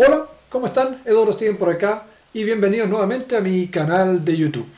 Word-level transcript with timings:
Hola, 0.00 0.28
¿cómo 0.48 0.68
están? 0.68 1.02
Eduardo 1.04 1.32
Steven 1.32 1.56
por 1.56 1.70
acá 1.70 2.04
y 2.32 2.44
bienvenidos 2.44 2.88
nuevamente 2.88 3.36
a 3.36 3.40
mi 3.40 3.66
canal 3.66 4.24
de 4.24 4.36
YouTube. 4.36 4.68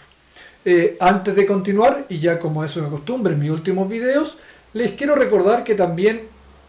Eh, 0.65 0.96
antes 0.99 1.37
de 1.37 1.45
continuar, 1.45 2.07
y 2.09 2.19
ya 2.19 2.39
como 2.39 2.64
es 2.64 2.75
una 2.79 2.89
costumbre 2.89 3.35
en 3.35 3.41
mis 3.41 3.51
últimos 3.51 3.87
videos, 3.87 4.38
les 4.72 4.93
quiero 4.93 5.14
recordar 5.14 5.62
que 5.62 5.75
también 5.75 6.22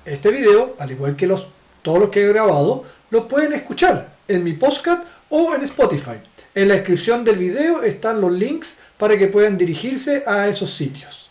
este 0.03 0.31
video, 0.31 0.75
al 0.79 0.91
igual 0.91 1.15
que 1.15 1.27
los, 1.27 1.47
todos 1.81 1.97
los 1.99 2.09
que 2.09 2.25
he 2.25 2.27
grabado, 2.27 2.83
los 3.09 3.23
pueden 3.27 3.53
escuchar 3.53 4.09
en 4.27 4.43
mi 4.43 4.51
podcast 4.51 5.03
o 5.29 5.55
en 5.55 5.63
Spotify. 5.63 6.19
En 6.53 6.67
la 6.67 6.73
descripción 6.73 7.23
del 7.23 7.37
video 7.37 7.83
están 7.83 8.19
los 8.19 8.33
links 8.33 8.79
para 8.97 9.17
que 9.17 9.27
puedan 9.27 9.57
dirigirse 9.57 10.25
a 10.27 10.49
esos 10.49 10.73
sitios. 10.73 11.29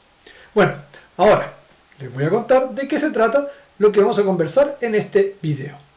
Bueno, 0.55 0.73
ahora 1.18 1.52
les 2.00 2.11
voy 2.14 2.25
a 2.25 2.30
contar 2.30 2.71
de 2.71 2.89
qué 2.89 2.98
se 2.98 3.11
trata 3.11 3.46
lo 3.77 3.93
que 3.93 4.00
vamos 4.00 4.18
a 4.18 4.23
conversar 4.23 4.79
en 4.80 4.95
este 4.95 5.37
video 5.43 5.89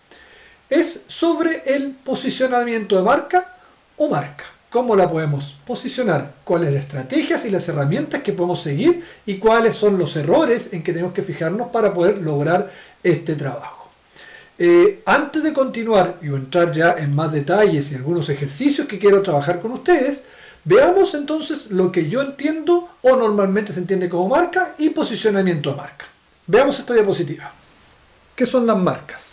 es 0.70 1.04
sobre 1.07 1.64
el 1.66 1.91
posicionamiento 1.91 2.98
de 2.98 3.04
marca 3.04 3.55
o 3.98 4.09
marca. 4.09 4.45
¿Cómo 4.70 4.95
la 4.95 5.08
podemos 5.08 5.55
posicionar? 5.67 6.34
¿Cuáles 6.44 6.73
las 6.73 6.85
estrategias 6.85 7.45
y 7.45 7.52
las 7.52 7.70
herramientas 7.70 8.23
que 8.23 8.34
podemos 8.34 8.63
seguir? 8.63 9.04
¿Y 9.23 9.38
cuáles 9.38 9.76
son 9.76 9.99
los 9.99 10.16
errores 10.16 10.73
en 10.73 10.81
que 10.81 10.94
tenemos 10.94 11.13
que 11.13 11.21
fijarnos 11.21 11.68
para 11.68 11.94
poder 11.94 12.18
lograr 12.18 12.71
este 13.04 13.35
trabajo? 13.35 13.91
Eh, 14.57 15.04
antes 15.05 15.44
de 15.44 15.54
continuar 15.54 16.18
y 16.23 16.27
entrar 16.27 16.71
ya 16.71 16.95
en 16.98 17.13
más 17.13 17.32
detalles 17.32 17.91
y 17.91 17.95
algunos 17.95 18.30
ejercicios 18.30 18.88
que 18.88 18.98
quiero 18.98 19.21
trabajar 19.21 19.62
con 19.62 19.73
ustedes, 19.73 20.23
veamos 20.63 21.13
entonces 21.13 21.70
lo 21.70 21.91
que 21.91 22.09
yo 22.09 22.23
entiendo 22.23 22.90
o 23.04 23.16
normalmente 23.16 23.73
se 23.73 23.80
entiende 23.80 24.09
como 24.09 24.27
marca 24.30 24.73
y 24.80 24.90
posicionamiento 24.90 25.71
de 25.71 25.76
marca. 25.76 26.05
Veamos 26.48 26.80
esta 26.80 26.95
diapositiva. 26.95 27.52
¿Qué 28.35 28.48
son 28.48 28.66
las 28.66 28.77
marcas? 28.77 29.33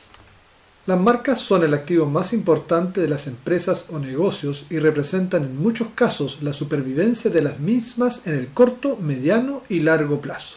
Las 0.91 0.99
marcas 0.99 1.41
son 1.41 1.62
el 1.62 1.73
activo 1.73 2.05
más 2.05 2.33
importante 2.33 3.01
de 3.01 3.07
las 3.07 3.29
empresas 3.29 3.87
o 3.91 4.01
negocios 4.01 4.66
y 4.71 4.80
representan 4.80 5.45
en 5.45 5.57
muchos 5.57 5.87
casos 5.95 6.43
la 6.43 6.52
supervivencia 6.52 7.30
de 7.30 7.43
las 7.43 7.60
mismas 7.60 8.27
en 8.27 8.35
el 8.35 8.49
corto, 8.49 8.96
mediano 8.96 9.63
y 9.68 9.79
largo 9.79 10.21
plazo. 10.21 10.57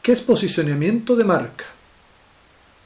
¿Qué 0.00 0.12
es 0.12 0.22
posicionamiento 0.22 1.16
de 1.16 1.24
marca? 1.24 1.66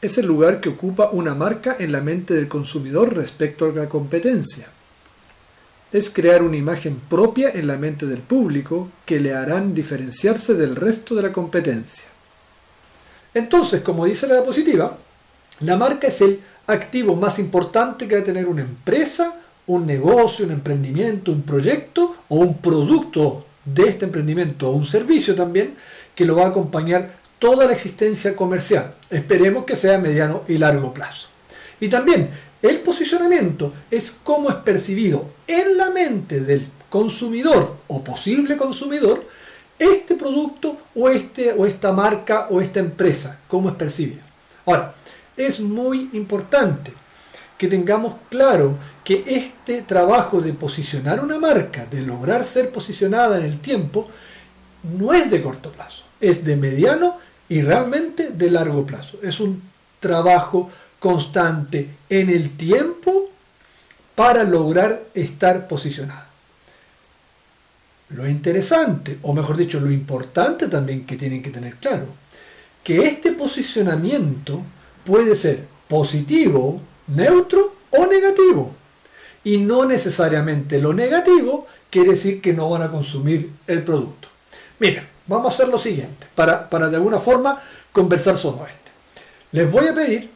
Es 0.02 0.18
el 0.18 0.26
lugar 0.26 0.60
que 0.60 0.70
ocupa 0.70 1.10
una 1.12 1.36
marca 1.36 1.76
en 1.78 1.92
la 1.92 2.00
mente 2.00 2.34
del 2.34 2.48
consumidor 2.48 3.14
respecto 3.14 3.66
a 3.66 3.72
la 3.72 3.88
competencia. 3.88 4.66
Es 5.92 6.10
crear 6.10 6.42
una 6.42 6.56
imagen 6.56 6.98
propia 7.08 7.50
en 7.50 7.68
la 7.68 7.76
mente 7.76 8.06
del 8.06 8.22
público 8.22 8.90
que 9.04 9.20
le 9.20 9.34
harán 9.34 9.72
diferenciarse 9.72 10.54
del 10.54 10.74
resto 10.74 11.14
de 11.14 11.22
la 11.22 11.32
competencia. 11.32 12.06
Entonces, 13.32 13.82
como 13.82 14.04
dice 14.04 14.26
la 14.26 14.34
diapositiva, 14.34 14.98
la 15.60 15.76
marca 15.76 16.08
es 16.08 16.20
el 16.20 16.40
activo 16.66 17.16
más 17.16 17.38
importante 17.38 18.06
que 18.06 18.16
va 18.16 18.20
a 18.20 18.24
tener 18.24 18.46
una 18.46 18.62
empresa, 18.62 19.36
un 19.66 19.86
negocio, 19.86 20.44
un 20.44 20.52
emprendimiento, 20.52 21.32
un 21.32 21.42
proyecto 21.42 22.16
o 22.28 22.36
un 22.36 22.58
producto 22.58 23.46
de 23.64 23.88
este 23.88 24.04
emprendimiento 24.04 24.68
o 24.68 24.72
un 24.72 24.84
servicio 24.84 25.34
también 25.34 25.74
que 26.14 26.24
lo 26.24 26.36
va 26.36 26.44
a 26.44 26.48
acompañar 26.48 27.16
toda 27.38 27.66
la 27.66 27.72
existencia 27.72 28.36
comercial. 28.36 28.94
Esperemos 29.10 29.64
que 29.64 29.76
sea 29.76 29.96
a 29.96 30.00
mediano 30.00 30.42
y 30.48 30.58
largo 30.58 30.92
plazo. 30.92 31.28
Y 31.80 31.88
también 31.88 32.30
el 32.62 32.78
posicionamiento 32.80 33.72
es 33.90 34.16
cómo 34.22 34.50
es 34.50 34.56
percibido 34.56 35.26
en 35.46 35.76
la 35.76 35.90
mente 35.90 36.40
del 36.40 36.66
consumidor 36.88 37.76
o 37.88 38.02
posible 38.02 38.56
consumidor 38.56 39.24
este 39.78 40.14
producto 40.14 40.78
o, 40.94 41.08
este, 41.10 41.52
o 41.52 41.66
esta 41.66 41.92
marca 41.92 42.46
o 42.50 42.60
esta 42.60 42.80
empresa, 42.80 43.40
cómo 43.46 43.68
es 43.68 43.74
percibido. 43.74 44.22
Ahora, 44.64 44.94
es 45.36 45.60
muy 45.60 46.10
importante 46.12 46.92
que 47.58 47.68
tengamos 47.68 48.14
claro 48.28 48.76
que 49.04 49.24
este 49.26 49.82
trabajo 49.82 50.40
de 50.40 50.52
posicionar 50.52 51.20
una 51.20 51.38
marca, 51.38 51.86
de 51.86 52.02
lograr 52.02 52.44
ser 52.44 52.70
posicionada 52.70 53.38
en 53.38 53.44
el 53.44 53.60
tiempo, 53.60 54.08
no 54.82 55.12
es 55.12 55.30
de 55.30 55.42
corto 55.42 55.70
plazo, 55.70 56.04
es 56.20 56.44
de 56.44 56.56
mediano 56.56 57.16
y 57.48 57.62
realmente 57.62 58.30
de 58.30 58.50
largo 58.50 58.84
plazo. 58.84 59.18
Es 59.22 59.40
un 59.40 59.62
trabajo 60.00 60.70
constante 60.98 61.88
en 62.08 62.30
el 62.30 62.56
tiempo 62.56 63.30
para 64.14 64.44
lograr 64.44 65.04
estar 65.14 65.68
posicionada. 65.68 66.26
Lo 68.10 68.28
interesante, 68.28 69.18
o 69.22 69.32
mejor 69.32 69.56
dicho, 69.56 69.80
lo 69.80 69.90
importante 69.90 70.68
también 70.68 71.06
que 71.06 71.16
tienen 71.16 71.42
que 71.42 71.50
tener 71.50 71.76
claro, 71.76 72.06
que 72.84 73.06
este 73.06 73.32
posicionamiento 73.32 74.62
puede 75.06 75.36
ser 75.36 75.64
positivo, 75.88 76.80
neutro 77.06 77.74
o 77.90 78.06
negativo. 78.06 78.74
Y 79.44 79.58
no 79.58 79.84
necesariamente 79.84 80.80
lo 80.80 80.92
negativo 80.92 81.66
quiere 81.88 82.10
decir 82.10 82.42
que 82.42 82.52
no 82.52 82.68
van 82.68 82.82
a 82.82 82.90
consumir 82.90 83.50
el 83.66 83.82
producto. 83.84 84.28
Miren, 84.80 85.06
vamos 85.26 85.52
a 85.52 85.54
hacer 85.54 85.68
lo 85.68 85.78
siguiente, 85.78 86.26
para, 86.34 86.68
para 86.68 86.90
de 86.90 86.96
alguna 86.96 87.20
forma 87.20 87.62
conversar 87.92 88.36
sobre 88.36 88.70
este. 88.70 88.90
Les 89.52 89.70
voy 89.70 89.86
a 89.86 89.94
pedir 89.94 90.30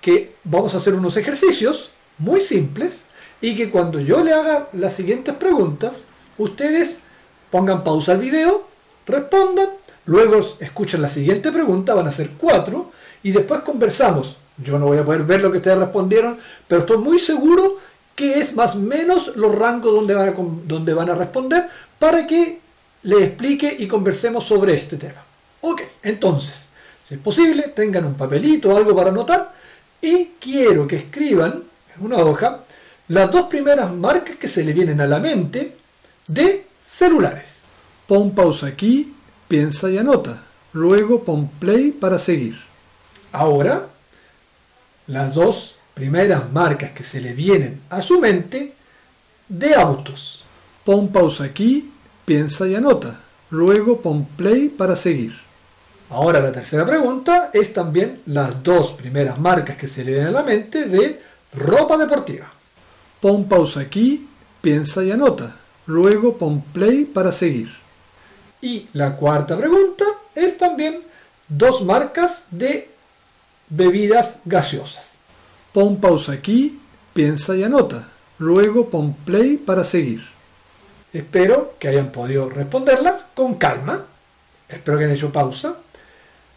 que 0.00 0.34
vamos 0.44 0.74
a 0.74 0.78
hacer 0.78 0.94
unos 0.94 1.16
ejercicios 1.16 1.90
muy 2.18 2.40
simples 2.40 3.06
y 3.40 3.54
que 3.54 3.70
cuando 3.70 4.00
yo 4.00 4.24
le 4.24 4.32
haga 4.32 4.68
las 4.72 4.94
siguientes 4.94 5.34
preguntas, 5.34 6.08
ustedes 6.38 7.02
pongan 7.50 7.84
pausa 7.84 8.12
al 8.12 8.18
video, 8.18 8.66
respondan, 9.06 9.68
luego 10.06 10.56
escuchen 10.60 11.02
la 11.02 11.08
siguiente 11.08 11.52
pregunta, 11.52 11.94
van 11.94 12.06
a 12.06 12.12
ser 12.12 12.30
cuatro, 12.38 12.92
y 13.22 13.32
después 13.32 13.60
conversamos. 13.62 14.36
Yo 14.56 14.78
no 14.78 14.86
voy 14.86 14.98
a 14.98 15.04
poder 15.04 15.24
ver 15.24 15.42
lo 15.42 15.50
que 15.50 15.58
ustedes 15.58 15.78
respondieron, 15.78 16.38
pero 16.68 16.82
estoy 16.82 16.98
muy 16.98 17.18
seguro 17.18 17.78
que 18.14 18.38
es 18.38 18.54
más 18.54 18.76
o 18.76 18.80
menos 18.80 19.36
los 19.36 19.54
rangos 19.56 19.94
donde 19.94 20.14
van, 20.14 20.28
a, 20.28 20.34
donde 20.64 20.92
van 20.92 21.10
a 21.10 21.14
responder 21.14 21.68
para 21.98 22.26
que 22.26 22.60
les 23.02 23.22
explique 23.22 23.74
y 23.78 23.88
conversemos 23.88 24.44
sobre 24.44 24.74
este 24.74 24.96
tema. 24.96 25.24
Ok, 25.62 25.82
entonces, 26.02 26.66
si 27.02 27.14
es 27.14 27.20
posible, 27.20 27.72
tengan 27.74 28.04
un 28.04 28.14
papelito 28.14 28.70
o 28.70 28.76
algo 28.76 28.94
para 28.94 29.10
anotar 29.10 29.54
y 30.02 30.32
quiero 30.38 30.86
que 30.86 30.96
escriban 30.96 31.62
en 31.96 32.04
una 32.04 32.18
hoja 32.18 32.60
las 33.08 33.30
dos 33.30 33.46
primeras 33.46 33.92
marcas 33.92 34.36
que 34.36 34.48
se 34.48 34.62
le 34.62 34.72
vienen 34.72 35.00
a 35.00 35.06
la 35.06 35.18
mente 35.18 35.76
de 36.26 36.66
celulares. 36.84 37.58
Pon 38.06 38.34
pausa 38.34 38.68
aquí, 38.68 39.14
piensa 39.48 39.90
y 39.90 39.98
anota. 39.98 40.44
Luego 40.72 41.24
pon 41.24 41.48
play 41.58 41.90
para 41.90 42.18
seguir. 42.18 42.69
Ahora, 43.32 43.86
las 45.06 45.34
dos 45.34 45.76
primeras 45.94 46.50
marcas 46.52 46.92
que 46.92 47.04
se 47.04 47.20
le 47.20 47.32
vienen 47.32 47.80
a 47.90 48.00
su 48.00 48.20
mente 48.20 48.74
de 49.48 49.74
autos. 49.74 50.42
Pon 50.84 51.08
pausa 51.08 51.44
aquí, 51.44 51.92
piensa 52.24 52.66
y 52.66 52.74
anota. 52.74 53.20
Luego 53.50 54.00
pon 54.00 54.24
play 54.24 54.68
para 54.68 54.96
seguir. 54.96 55.34
Ahora 56.10 56.40
la 56.40 56.52
tercera 56.52 56.86
pregunta 56.86 57.50
es 57.52 57.72
también 57.72 58.20
las 58.26 58.62
dos 58.62 58.92
primeras 58.92 59.38
marcas 59.38 59.76
que 59.76 59.86
se 59.86 60.04
le 60.04 60.12
vienen 60.12 60.28
a 60.28 60.40
la 60.40 60.42
mente 60.42 60.86
de 60.86 61.20
ropa 61.52 61.96
deportiva. 61.96 62.50
Pon 63.20 63.48
pausa 63.48 63.80
aquí, 63.80 64.28
piensa 64.60 65.04
y 65.04 65.10
anota. 65.10 65.56
Luego 65.86 66.36
pon 66.36 66.62
play 66.62 67.04
para 67.04 67.32
seguir. 67.32 67.70
Y 68.60 68.88
la 68.92 69.16
cuarta 69.16 69.56
pregunta 69.56 70.04
es 70.34 70.58
también 70.58 71.00
dos 71.48 71.84
marcas 71.84 72.46
de 72.50 72.90
bebidas 73.70 74.40
gaseosas. 74.44 75.20
Pon 75.72 76.00
pausa 76.00 76.32
aquí, 76.32 76.80
piensa 77.14 77.56
y 77.56 77.62
anota. 77.62 78.08
Luego 78.38 78.90
pon 78.90 79.14
play 79.14 79.56
para 79.56 79.84
seguir. 79.84 80.22
Espero 81.12 81.74
que 81.78 81.88
hayan 81.88 82.12
podido 82.12 82.48
responderlas 82.48 83.22
con 83.34 83.54
calma. 83.54 84.04
Espero 84.68 84.98
que 84.98 85.04
hayan 85.04 85.16
hecho 85.16 85.32
pausa. 85.32 85.76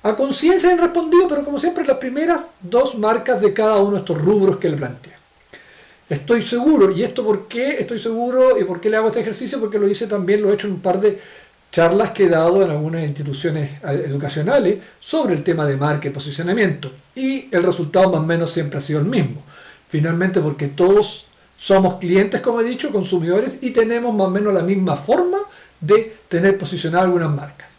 A 0.04 0.16
conciencia 0.16 0.70
han 0.70 0.80
respondido, 0.80 1.28
pero 1.28 1.46
como 1.46 1.60
siempre, 1.60 1.86
las 1.86 1.98
primeras 1.98 2.48
dos 2.62 2.96
marcas 2.98 3.40
de 3.42 3.54
cada 3.54 3.78
uno 3.78 3.92
de 3.92 4.00
estos 4.00 4.22
rubros 4.22 4.58
que 4.58 4.70
le 4.70 4.78
planteé. 4.78 5.14
Estoy 6.10 6.44
seguro, 6.44 6.92
y 6.92 7.04
esto 7.04 7.24
por 7.24 7.48
qué 7.48 7.80
estoy 7.80 8.00
seguro 8.00 8.60
y 8.60 8.66
por 8.66 8.82
qué 8.82 8.90
le 8.90 8.98
hago 8.98 9.08
este 9.08 9.22
ejercicio, 9.22 9.60
porque 9.60 9.80
lo 9.80 9.88
hice 9.88 10.06
también, 10.06 10.42
lo 10.42 10.52
he 10.52 10.56
hecho 10.56 10.68
en 10.68 10.74
un 10.74 10.82
par 10.82 11.00
de 11.00 11.20
charlas 11.74 12.12
que 12.12 12.26
he 12.26 12.30
dado 12.30 12.62
en 12.62 12.70
algunas 12.70 13.04
instituciones 13.04 13.72
educacionales 13.84 14.78
sobre 15.00 15.34
el 15.34 15.44
tema 15.44 15.66
de 15.66 15.76
marca 15.76 16.08
y 16.08 16.12
posicionamiento. 16.12 16.92
Y 17.16 17.48
el 17.50 17.64
resultado 17.64 18.12
más 18.12 18.22
o 18.22 18.24
menos 18.24 18.52
siempre 18.52 18.78
ha 18.78 18.82
sido 18.82 19.00
el 19.00 19.06
mismo. 19.06 19.42
Finalmente 19.88 20.40
porque 20.40 20.68
todos 20.68 21.26
somos 21.58 21.96
clientes, 21.96 22.42
como 22.42 22.62
he 22.62 22.64
dicho, 22.64 22.92
consumidores 22.92 23.58
y 23.62 23.72
tenemos 23.72 24.14
más 24.14 24.28
o 24.28 24.30
menos 24.30 24.54
la 24.54 24.62
misma 24.62 24.96
forma 24.96 25.40
de 25.82 26.16
tener 26.30 26.60
posicionadas 26.60 27.06
algunas 27.06 27.32
marcas. 27.32 27.72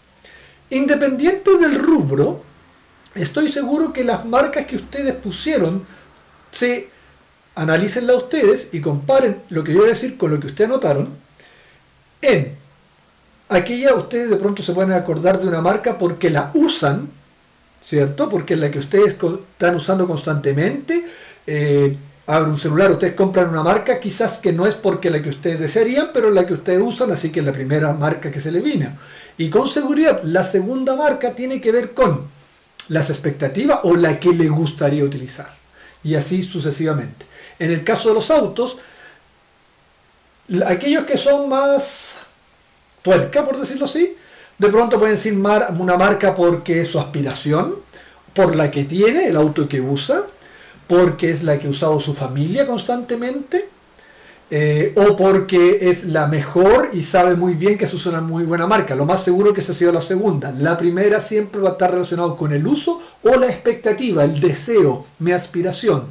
Independiente 0.70 1.56
del 1.56 1.78
rubro, 1.78 2.42
estoy 3.14 3.48
seguro 3.48 3.92
que 3.92 4.02
las 4.02 4.24
marcas 4.24 4.66
que 4.66 4.74
ustedes 4.74 5.14
pusieron 5.14 5.86
se 6.50 6.88
analícenla 7.54 8.14
ustedes 8.14 8.70
y 8.72 8.80
comparen 8.80 9.42
lo 9.50 9.62
que 9.62 9.72
yo 9.72 9.78
voy 9.78 9.86
a 9.86 9.90
decir 9.90 10.16
con 10.16 10.32
lo 10.32 10.40
que 10.40 10.48
ustedes 10.48 10.68
anotaron 10.68 11.10
en 12.20 12.63
aquella 13.54 13.94
ustedes 13.94 14.30
de 14.30 14.36
pronto 14.36 14.62
se 14.62 14.72
pueden 14.72 14.92
acordar 14.92 15.40
de 15.40 15.48
una 15.48 15.60
marca 15.60 15.98
porque 15.98 16.30
la 16.30 16.50
usan, 16.54 17.08
¿cierto? 17.82 18.28
Porque 18.28 18.54
es 18.54 18.60
la 18.60 18.70
que 18.70 18.78
ustedes 18.78 19.16
están 19.16 19.76
usando 19.76 20.06
constantemente. 20.06 21.04
Eh, 21.46 21.96
abren 22.26 22.50
un 22.50 22.58
celular, 22.58 22.90
ustedes 22.90 23.14
compran 23.14 23.50
una 23.50 23.62
marca, 23.62 24.00
quizás 24.00 24.38
que 24.38 24.52
no 24.52 24.66
es 24.66 24.74
porque 24.74 25.10
la 25.10 25.22
que 25.22 25.28
ustedes 25.28 25.60
desearían, 25.60 26.10
pero 26.12 26.30
la 26.30 26.46
que 26.46 26.54
ustedes 26.54 26.80
usan, 26.82 27.12
así 27.12 27.30
que 27.30 27.40
es 27.40 27.46
la 27.46 27.52
primera 27.52 27.92
marca 27.92 28.30
que 28.30 28.40
se 28.40 28.50
le 28.50 28.60
vino. 28.60 28.88
Y 29.36 29.50
con 29.50 29.68
seguridad, 29.68 30.22
la 30.22 30.44
segunda 30.44 30.96
marca 30.96 31.32
tiene 31.32 31.60
que 31.60 31.72
ver 31.72 31.92
con 31.92 32.22
las 32.88 33.10
expectativas 33.10 33.80
o 33.82 33.94
la 33.94 34.18
que 34.18 34.30
le 34.30 34.48
gustaría 34.48 35.04
utilizar. 35.04 35.50
Y 36.02 36.14
así 36.14 36.42
sucesivamente. 36.42 37.26
En 37.58 37.70
el 37.70 37.84
caso 37.84 38.08
de 38.08 38.14
los 38.14 38.30
autos, 38.30 38.78
aquellos 40.66 41.04
que 41.04 41.16
son 41.16 41.48
más 41.48 42.23
tuerca, 43.04 43.44
por 43.44 43.58
decirlo 43.60 43.84
así, 43.84 44.16
de 44.58 44.68
pronto 44.68 44.98
pueden 44.98 45.16
decir 45.16 45.34
una 45.34 45.96
marca 45.96 46.34
porque 46.34 46.80
es 46.80 46.88
su 46.88 46.98
aspiración, 46.98 47.76
por 48.32 48.56
la 48.56 48.70
que 48.70 48.84
tiene, 48.84 49.28
el 49.28 49.36
auto 49.36 49.68
que 49.68 49.80
usa, 49.80 50.22
porque 50.88 51.30
es 51.30 51.44
la 51.44 51.58
que 51.58 51.66
ha 51.66 51.70
usado 51.70 52.00
su 52.00 52.14
familia 52.14 52.66
constantemente, 52.66 53.68
eh, 54.50 54.92
o 54.96 55.16
porque 55.16 55.78
es 55.82 56.04
la 56.04 56.26
mejor 56.26 56.90
y 56.92 57.02
sabe 57.02 57.34
muy 57.34 57.54
bien 57.54 57.76
que 57.76 57.84
es 57.84 58.06
una 58.06 58.20
muy 58.20 58.44
buena 58.44 58.66
marca. 58.66 58.94
Lo 58.94 59.04
más 59.04 59.22
seguro 59.22 59.52
que 59.52 59.60
esa 59.60 59.72
ha 59.72 59.74
sido 59.74 59.92
la 59.92 60.00
segunda. 60.00 60.50
La 60.50 60.76
primera 60.78 61.20
siempre 61.20 61.60
va 61.60 61.70
a 61.70 61.72
estar 61.72 61.90
relacionado 61.90 62.36
con 62.36 62.52
el 62.52 62.66
uso 62.66 63.02
o 63.22 63.36
la 63.36 63.46
expectativa, 63.46 64.24
el 64.24 64.40
deseo, 64.40 65.04
mi 65.18 65.32
aspiración. 65.32 66.04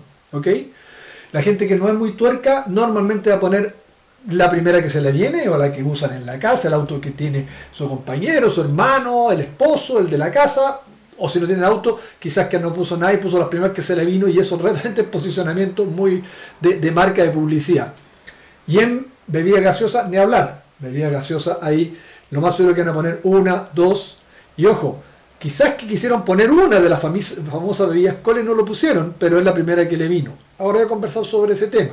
La 1.32 1.42
gente 1.42 1.68
que 1.68 1.76
no 1.76 1.88
es 1.88 1.96
muy 1.96 2.14
tuerca 2.14 2.66
normalmente 2.68 3.30
va 3.30 3.38
a 3.38 3.40
poner 3.40 3.83
la 4.30 4.50
primera 4.50 4.82
que 4.82 4.90
se 4.90 5.02
le 5.02 5.12
viene 5.12 5.48
o 5.50 5.58
la 5.58 5.72
que 5.72 5.84
usan 5.84 6.14
en 6.14 6.26
la 6.26 6.40
casa, 6.40 6.68
el 6.68 6.74
auto 6.74 7.02
que 7.02 7.12
tiene 7.12 7.46
su 7.72 7.88
compañero, 7.88 8.50
su 8.50 8.62
hermano, 8.62 9.32
el 9.32 9.42
esposo, 9.42 10.00
el 10.00 10.10
de 10.10 10.18
la 10.18 10.32
casa, 10.32 10.80
o 11.18 11.30
si 11.30 11.40
no 11.40 11.48
tiene 11.48 11.66
auto, 11.66 12.00
quizás 12.20 12.48
que 12.48 12.60
no 12.60 12.74
puso 12.74 12.98
nada 12.98 13.14
y 13.14 13.18
puso 13.18 13.38
las 13.38 13.48
primeras 13.48 13.74
que 13.74 13.82
se 13.82 13.96
le 13.96 14.06
vino 14.06 14.28
y 14.28 14.40
eso 14.40 14.58
realmente 14.58 15.02
es 15.02 15.08
posicionamiento 15.12 15.86
muy 15.86 16.24
de, 16.60 16.92
marca 16.92 17.24
de 17.24 17.30
publicidad. 17.30 17.94
Y 18.68 18.80
en 18.80 19.08
bebida 19.28 19.60
gaseosa, 19.60 20.08
ni 20.08 20.18
hablar. 20.18 20.64
Bebida 20.80 21.10
gaseosa, 21.10 21.60
ahí 21.62 21.98
lo 22.32 22.42
más 22.42 22.56
seguro 22.56 22.74
que 22.74 22.82
van 22.82 22.90
a 22.90 22.94
poner 22.94 23.20
una, 23.24 23.70
dos, 23.74 24.18
y 24.58 24.66
ojo, 24.66 25.02
quizás 25.38 25.76
que 25.76 25.88
quisieron 25.88 26.24
poner 26.24 26.50
una 26.50 26.80
de 26.80 26.90
las 26.90 27.00
famosas 27.00 27.90
bebidas 27.90 28.16
coles 28.22 28.44
no 28.44 28.54
lo 28.54 28.66
pusieron, 28.66 29.16
pero 29.18 29.38
es 29.38 29.46
la 29.46 29.54
primera 29.54 29.88
que 29.88 29.98
le 29.98 30.08
vino. 30.08 30.32
Ahora 30.58 30.80
voy 30.80 30.86
a 30.86 30.90
conversar 30.90 31.26
sobre 31.26 31.54
ese 31.54 31.68
tema. 31.68 31.92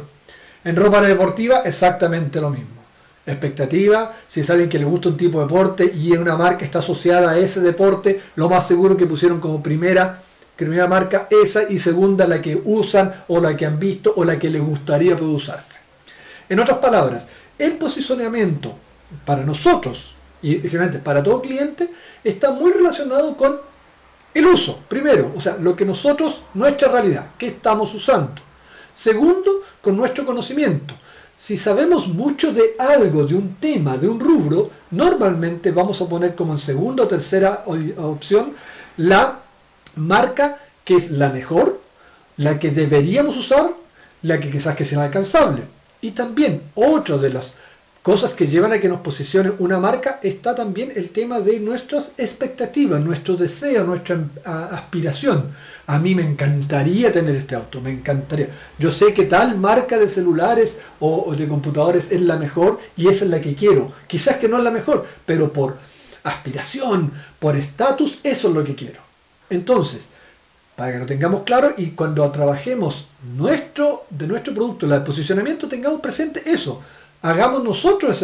En 0.65 0.77
ropa 0.77 1.01
deportiva, 1.01 1.63
exactamente 1.65 2.41
lo 2.41 2.51
mismo 2.51 2.81
expectativa, 3.27 4.13
si 4.27 4.41
es 4.41 4.51
alguien 4.51 4.69
que 4.69 4.79
le 4.79 4.85
gusta 4.85 5.09
un 5.09 5.17
tipo 5.17 5.39
de 5.39 5.45
deporte 5.45 5.93
y 5.95 6.13
una 6.13 6.37
marca 6.37 6.65
está 6.65 6.79
asociada 6.81 7.31
a 7.31 7.39
ese 7.39 7.61
deporte, 7.61 8.21
lo 8.37 8.49
más 8.49 8.67
seguro 8.67 8.97
que 8.97 9.07
pusieron 9.07 9.41
como 9.41 9.63
primera, 9.63 10.21
primera 10.57 10.87
marca 10.87 11.29
esa 11.31 11.65
y 11.69 11.79
segunda 11.79 12.27
la 12.27 12.41
que 12.41 12.61
usan 12.65 13.25
o 13.29 13.41
la 13.41 13.57
que 13.57 13.67
han 13.67 13.79
visto 13.79 14.13
o 14.17 14.25
la 14.25 14.39
que 14.39 14.51
les 14.51 14.63
gustaría 14.63 15.17
poder 15.17 15.35
usarse. 15.35 15.79
En 16.49 16.61
otras 16.61 16.79
palabras, 16.79 17.29
el 17.59 17.73
posicionamiento 17.73 18.75
para 19.25 19.45
nosotros 19.45 20.15
y 20.43 20.57
finalmente 20.57 20.99
para 20.99 21.23
todo 21.23 21.43
cliente 21.43 21.89
está 22.25 22.51
muy 22.51 22.73
relacionado 22.73 23.37
con 23.37 23.61
el 24.33 24.47
uso, 24.47 24.81
primero, 24.89 25.33
o 25.37 25.41
sea, 25.41 25.57
lo 25.61 25.75
que 25.75 25.85
nosotros, 25.85 26.43
nuestra 26.55 26.89
realidad, 26.89 27.27
que 27.37 27.49
estamos 27.49 27.93
usando. 27.95 28.50
Segundo, 29.01 29.51
con 29.81 29.97
nuestro 29.97 30.27
conocimiento 30.27 30.95
si 31.41 31.57
sabemos 31.57 32.07
mucho 32.07 32.53
de 32.53 32.75
algo, 32.79 33.25
de 33.25 33.35
un 33.35 33.55
tema, 33.55 33.97
de 33.97 34.07
un 34.07 34.21
rubro, 34.21 34.71
normalmente 34.91 35.71
vamos 35.71 36.03
a 36.03 36.07
poner 36.07 36.35
como 36.35 36.53
en 36.53 36.59
segunda 36.59 37.05
o 37.05 37.09
tercera 37.09 37.65
opción 37.97 38.53
la 38.99 39.41
marca 39.97 40.59
que 40.85 40.97
es 40.97 41.13
la 41.13 41.31
mejor, 41.31 41.81
la 42.37 42.59
que 42.59 42.71
deberíamos 42.71 43.39
usar, 43.39 43.71
la 44.21 44.39
que 44.39 44.51
quizás 44.51 44.77
que 44.77 44.85
sea 44.85 44.99
inalcanzable. 44.99 45.63
Y 46.03 46.11
también 46.11 46.61
otro 46.75 47.17
de 47.17 47.31
las 47.31 47.55
cosas 48.03 48.33
que 48.33 48.47
llevan 48.47 48.73
a 48.73 48.81
que 48.81 48.89
nos 48.89 49.01
posicione 49.01 49.53
una 49.59 49.79
marca 49.79 50.21
está 50.23 50.55
también 50.55 50.93
el 50.97 51.11
tema 51.11 51.41
de 51.41 51.61
nuestras 51.61 52.13
expectativas, 52.17 53.01
nuestro 53.01 53.37
deseo, 53.37 53.85
nuestra 53.85 54.19
aspiración. 54.45 55.51
A 55.87 55.99
mí 55.99 56.15
me 56.15 56.23
encantaría 56.23 57.13
tener 57.13 57.35
este 57.35 57.55
auto, 57.55 57.81
me 57.81 57.91
encantaría. 57.91 58.49
Yo 58.79 58.91
sé 58.91 59.13
que 59.13 59.25
tal 59.25 59.59
marca 59.59 59.99
de 59.99 60.09
celulares 60.09 60.79
o, 60.99 61.35
de 61.37 61.47
computadores 61.47 62.11
es 62.11 62.23
la 62.23 62.37
mejor 62.37 62.79
y 62.97 63.09
esa 63.09 63.25
es 63.25 63.31
la 63.31 63.41
que 63.41 63.55
quiero. 63.55 63.93
Quizás 64.07 64.37
que 64.37 64.49
no 64.49 64.59
es 64.59 64.65
la 64.65 64.71
mejor, 64.71 65.07
pero 65.27 65.53
por 65.53 65.77
aspiración, 66.23 67.13
por 67.39 67.57
estatus, 67.57 68.21
eso 68.23 68.49
es 68.49 68.55
lo 68.55 68.65
que 68.65 68.75
quiero. 68.75 69.01
Entonces, 69.51 70.07
para 70.75 70.93
que 70.93 70.99
lo 71.01 71.07
tengamos 71.07 71.43
claro 71.43 71.75
y 71.77 71.91
cuando 71.91 72.31
trabajemos 72.31 73.09
nuestro, 73.37 74.07
de 74.09 74.27
nuestro 74.27 74.55
producto, 74.55 74.87
el 74.87 75.03
posicionamiento, 75.03 75.69
tengamos 75.69 76.01
presente 76.01 76.43
eso 76.47 76.81
hagamos 77.23 77.63
nosotros 77.65 78.23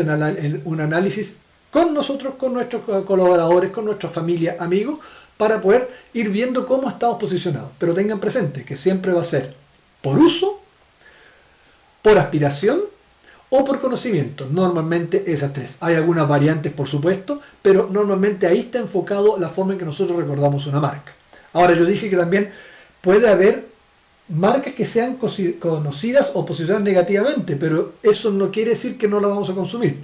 un 0.64 0.80
análisis 0.80 1.38
con 1.70 1.92
nosotros, 1.92 2.34
con 2.38 2.54
nuestros 2.54 2.82
colaboradores, 3.04 3.70
con 3.70 3.84
nuestra 3.84 4.08
familia, 4.08 4.56
amigos, 4.58 4.98
para 5.36 5.60
poder 5.60 5.90
ir 6.14 6.30
viendo 6.30 6.66
cómo 6.66 6.88
estamos 6.88 7.18
posicionados. 7.18 7.70
Pero 7.78 7.94
tengan 7.94 8.18
presente 8.18 8.64
que 8.64 8.76
siempre 8.76 9.12
va 9.12 9.20
a 9.20 9.24
ser 9.24 9.54
por 10.00 10.18
uso, 10.18 10.60
por 12.00 12.16
aspiración 12.18 12.80
o 13.50 13.64
por 13.64 13.80
conocimiento. 13.80 14.46
Normalmente 14.50 15.30
esas 15.30 15.52
tres. 15.52 15.76
Hay 15.80 15.94
algunas 15.94 16.26
variantes, 16.26 16.72
por 16.72 16.88
supuesto, 16.88 17.40
pero 17.60 17.88
normalmente 17.92 18.46
ahí 18.46 18.60
está 18.60 18.78
enfocado 18.78 19.38
la 19.38 19.48
forma 19.48 19.74
en 19.74 19.78
que 19.78 19.84
nosotros 19.84 20.18
recordamos 20.18 20.66
una 20.66 20.80
marca. 20.80 21.12
Ahora 21.52 21.74
yo 21.74 21.84
dije 21.84 22.08
que 22.08 22.16
también 22.16 22.50
puede 23.00 23.28
haber 23.28 23.66
marcas 24.28 24.74
que 24.74 24.86
sean 24.86 25.16
conocidas 25.16 26.32
o 26.34 26.44
posicionadas 26.44 26.84
negativamente, 26.84 27.56
pero 27.56 27.94
eso 28.02 28.30
no 28.30 28.50
quiere 28.50 28.70
decir 28.70 28.98
que 28.98 29.08
no 29.08 29.20
la 29.20 29.28
vamos 29.28 29.50
a 29.50 29.54
consumir. 29.54 30.02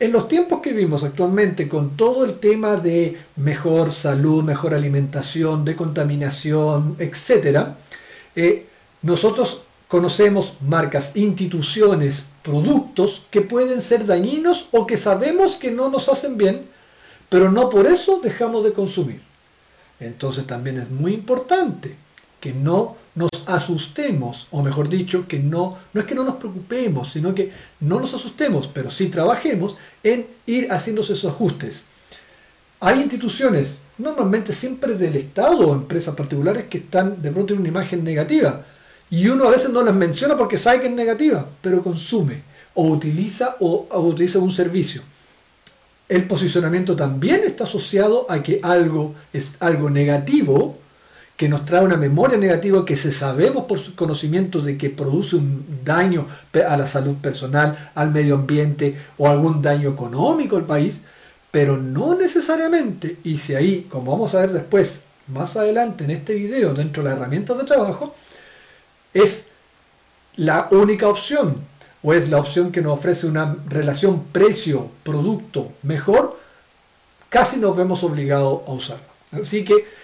En 0.00 0.12
los 0.12 0.28
tiempos 0.28 0.60
que 0.62 0.72
vivimos 0.72 1.04
actualmente, 1.04 1.68
con 1.68 1.96
todo 1.96 2.24
el 2.24 2.38
tema 2.38 2.76
de 2.76 3.18
mejor 3.36 3.92
salud, 3.92 4.42
mejor 4.42 4.74
alimentación, 4.74 5.64
de 5.64 5.76
contaminación, 5.76 6.96
etc., 6.98 7.68
eh, 8.34 8.66
nosotros 9.02 9.62
conocemos 9.88 10.54
marcas, 10.66 11.16
instituciones, 11.16 12.28
productos 12.42 13.26
que 13.30 13.42
pueden 13.42 13.80
ser 13.80 14.06
dañinos 14.06 14.68
o 14.70 14.86
que 14.86 14.96
sabemos 14.96 15.56
que 15.56 15.70
no 15.70 15.90
nos 15.90 16.08
hacen 16.08 16.38
bien, 16.38 16.62
pero 17.28 17.50
no 17.50 17.68
por 17.68 17.86
eso 17.86 18.20
dejamos 18.22 18.64
de 18.64 18.72
consumir. 18.72 19.20
Entonces 20.00 20.46
también 20.46 20.78
es 20.78 20.90
muy 20.90 21.12
importante 21.12 21.94
que 22.40 22.54
no 22.54 22.96
nos 23.20 23.44
asustemos, 23.46 24.48
o 24.50 24.62
mejor 24.62 24.88
dicho, 24.88 25.28
que 25.28 25.38
no, 25.38 25.78
no 25.92 26.00
es 26.00 26.06
que 26.06 26.14
no 26.14 26.24
nos 26.24 26.36
preocupemos, 26.36 27.12
sino 27.12 27.34
que 27.34 27.52
no 27.80 28.00
nos 28.00 28.14
asustemos, 28.14 28.66
pero 28.66 28.90
sí 28.90 29.06
trabajemos 29.06 29.76
en 30.02 30.26
ir 30.46 30.72
haciendo 30.72 31.02
esos 31.02 31.24
ajustes. 31.24 31.86
Hay 32.80 33.00
instituciones, 33.00 33.80
normalmente 33.98 34.54
siempre 34.54 34.94
del 34.94 35.16
Estado 35.16 35.58
o 35.58 35.74
empresas 35.74 36.14
particulares, 36.14 36.64
que 36.70 36.78
están 36.78 37.20
de 37.20 37.30
pronto 37.30 37.52
en 37.52 37.60
una 37.60 37.68
imagen 37.68 38.02
negativa. 38.02 38.64
Y 39.10 39.28
uno 39.28 39.46
a 39.46 39.50
veces 39.50 39.70
no 39.70 39.82
las 39.82 39.94
menciona 39.94 40.36
porque 40.36 40.56
sabe 40.56 40.80
que 40.80 40.86
es 40.86 40.94
negativa, 40.94 41.46
pero 41.60 41.82
consume 41.82 42.42
o 42.74 42.88
utiliza 42.88 43.56
o, 43.60 43.86
o 43.90 44.00
utiliza 44.00 44.38
un 44.38 44.52
servicio. 44.52 45.02
El 46.08 46.24
posicionamiento 46.24 46.96
también 46.96 47.42
está 47.44 47.64
asociado 47.64 48.26
a 48.30 48.42
que 48.42 48.60
algo 48.62 49.14
es 49.32 49.52
algo 49.60 49.90
negativo 49.90 50.78
que 51.40 51.48
nos 51.48 51.64
trae 51.64 51.82
una 51.82 51.96
memoria 51.96 52.36
negativa 52.36 52.84
que 52.84 52.98
se 52.98 53.14
sabemos 53.14 53.64
por 53.64 53.78
su 53.78 53.94
conocimiento 53.94 54.60
de 54.60 54.76
que 54.76 54.90
produce 54.90 55.36
un 55.36 55.80
daño 55.82 56.26
a 56.52 56.76
la 56.76 56.86
salud 56.86 57.16
personal, 57.16 57.92
al 57.94 58.10
medio 58.10 58.34
ambiente 58.34 58.94
o 59.16 59.26
algún 59.26 59.62
daño 59.62 59.88
económico 59.88 60.58
al 60.58 60.66
país, 60.66 61.04
pero 61.50 61.78
no 61.78 62.14
necesariamente, 62.14 63.16
y 63.24 63.38
si 63.38 63.54
ahí, 63.54 63.86
como 63.88 64.12
vamos 64.12 64.34
a 64.34 64.40
ver 64.40 64.52
después, 64.52 65.00
más 65.28 65.56
adelante 65.56 66.04
en 66.04 66.10
este 66.10 66.34
video, 66.34 66.74
dentro 66.74 67.02
de 67.02 67.08
las 67.08 67.18
herramientas 67.18 67.56
de 67.56 67.64
trabajo, 67.64 68.14
es 69.14 69.46
la 70.36 70.68
única 70.72 71.08
opción 71.08 71.56
o 72.02 72.12
es 72.12 72.28
la 72.28 72.36
opción 72.36 72.70
que 72.70 72.82
nos 72.82 72.98
ofrece 72.98 73.26
una 73.26 73.56
relación 73.66 74.24
precio-producto 74.24 75.72
mejor, 75.84 76.38
casi 77.30 77.58
nos 77.58 77.74
vemos 77.74 78.04
obligados 78.04 78.60
a 78.68 78.72
usarlo. 78.72 79.04
Así 79.32 79.64
que 79.64 79.99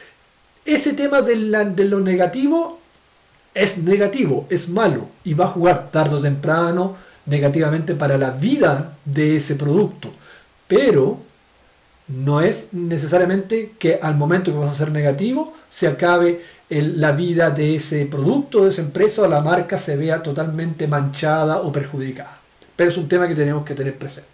ese 0.67 0.93
tema 0.95 1.23
de, 1.23 1.37
lo 1.37 2.01
negativo 2.01 2.81
es 3.55 3.79
negativo, 3.79 4.47
es 4.51 4.69
malo 4.69 5.09
y 5.25 5.33
va 5.35 5.45
a 5.47 5.49
jugar 5.49 5.91
tarde 5.91 6.17
o 6.17 6.21
temprano 6.21 6.97
negativamente 7.25 7.95
para 7.95 8.19
la 8.19 8.31
vida 8.31 8.97
de 9.05 9.37
ese 9.37 9.55
producto. 9.55 10.11
Pero 10.67 11.19
no 12.09 12.41
es 12.41 12.73
necesariamente 12.73 13.75
que 13.79 13.99
al 14.03 14.17
momento 14.17 14.53
que 14.53 14.59
vas 14.59 14.71
a 14.73 14.75
ser 14.75 14.91
negativo 14.91 15.55
se 15.69 15.87
acabe 15.87 16.43
la 16.69 17.13
vida 17.13 17.51
de 17.51 17.77
ese 17.77 18.05
producto, 18.07 18.65
de 18.65 18.71
esa 18.71 18.83
empresa 18.83 19.23
o 19.23 19.29
la 19.29 19.41
marca 19.41 19.79
se 19.79 19.97
vea 19.97 20.23
totalmente 20.23 20.89
manchada 20.89 21.61
o 21.61 21.71
perjudicada. 21.71 22.39
Pero 22.75 22.91
es 22.91 22.97
un 22.97 23.09
tema 23.09 23.29
que 23.29 23.35
tenemos 23.35 23.65
que 23.65 23.75
tener 23.75 23.97
presente. 23.97 24.29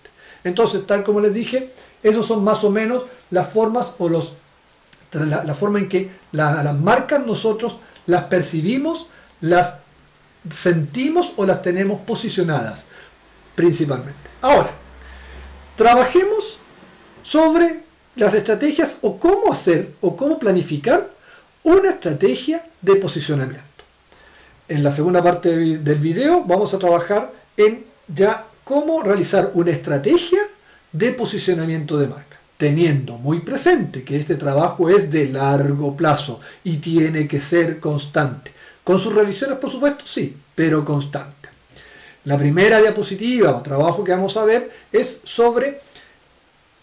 Entonces, 0.45 0.87
tal 0.87 1.05
como 1.05 1.21
les 1.21 1.35
dije, 1.35 1.71
esos 2.03 2.27
son 2.27 2.43
más 2.43 2.65
o 2.65 2.71
menos 2.71 3.05
las 3.31 3.49
formas 3.49 3.95
o 3.99 4.09
los 4.09 4.33
la, 5.13 5.55
forma 5.55 5.79
en 5.79 5.89
que 5.89 6.11
las 6.33 6.75
marcas 6.79 7.25
nosotros 7.25 7.77
las 8.07 8.25
percibimos, 8.25 9.07
las 9.41 9.79
sentimos 10.51 11.33
o 11.37 11.47
las 11.47 11.63
tenemos 11.63 12.01
posicionadas 12.01 12.87
principalmente. 13.55 14.31
Ahora, 14.41 14.71
trabajemos 15.77 16.59
sobre 17.23 17.83
las 18.17 18.35
estrategias 18.35 18.99
o 19.03 19.19
cómo 19.19 19.53
hacer 19.53 19.93
o 20.01 20.17
cómo 20.17 20.39
planificar 20.39 21.09
una 21.63 21.91
estrategia 21.91 22.65
de 22.81 22.97
posicionamiento. 22.97 23.63
En 24.69 24.83
la 24.83 24.93
segunda 24.93 25.23
parte 25.23 25.57
del 25.57 25.99
video 25.99 26.45
vamos 26.45 26.75
a 26.75 26.79
trabajar 26.79 27.33
en 27.57 27.85
ya 28.09 28.47
cómo 28.65 29.03
realizar 29.03 29.51
una 29.55 29.71
estrategia 29.71 30.41
de 30.93 31.13
posicionamiento 31.13 31.99
de 31.99 32.07
marca, 32.07 32.37
teniendo 32.63 33.19
muy 33.19 33.41
presente 33.41 34.05
que 34.05 34.17
este 34.17 34.37
trabajo 34.37 34.89
es 34.89 35.11
de 35.11 35.27
largo 35.27 35.97
plazo 35.97 36.39
y 36.63 36.77
tiene 36.77 37.27
que 37.27 37.41
ser 37.41 37.81
constante. 37.81 38.53
Con 38.85 39.01
sus 39.01 39.13
revisiones, 39.13 39.59
por 39.59 39.69
supuesto, 39.69 40.07
sí, 40.07 40.37
pero 40.55 40.85
constante. 40.85 41.49
La 42.25 42.39
primera 42.39 42.81
diapositiva 42.81 43.51
o 43.51 43.63
trabajo 43.63 44.05
que 44.05 44.13
vamos 44.13 44.37
a 44.37 44.45
ver 44.45 44.71
es 44.93 45.23
sobre 45.25 45.81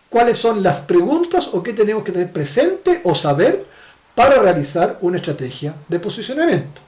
cuáles 0.10 0.38
son 0.38 0.62
las 0.62 0.82
preguntas 0.82 1.50
o 1.54 1.64
qué 1.64 1.72
tenemos 1.72 2.04
que 2.04 2.12
tener 2.12 2.30
presente 2.34 3.00
o 3.06 3.16
saber 3.16 3.66
para 4.14 4.38
realizar 4.38 4.98
una 5.00 5.16
estrategia 5.16 5.76
de 5.88 5.98
posicionamiento. 6.02 6.82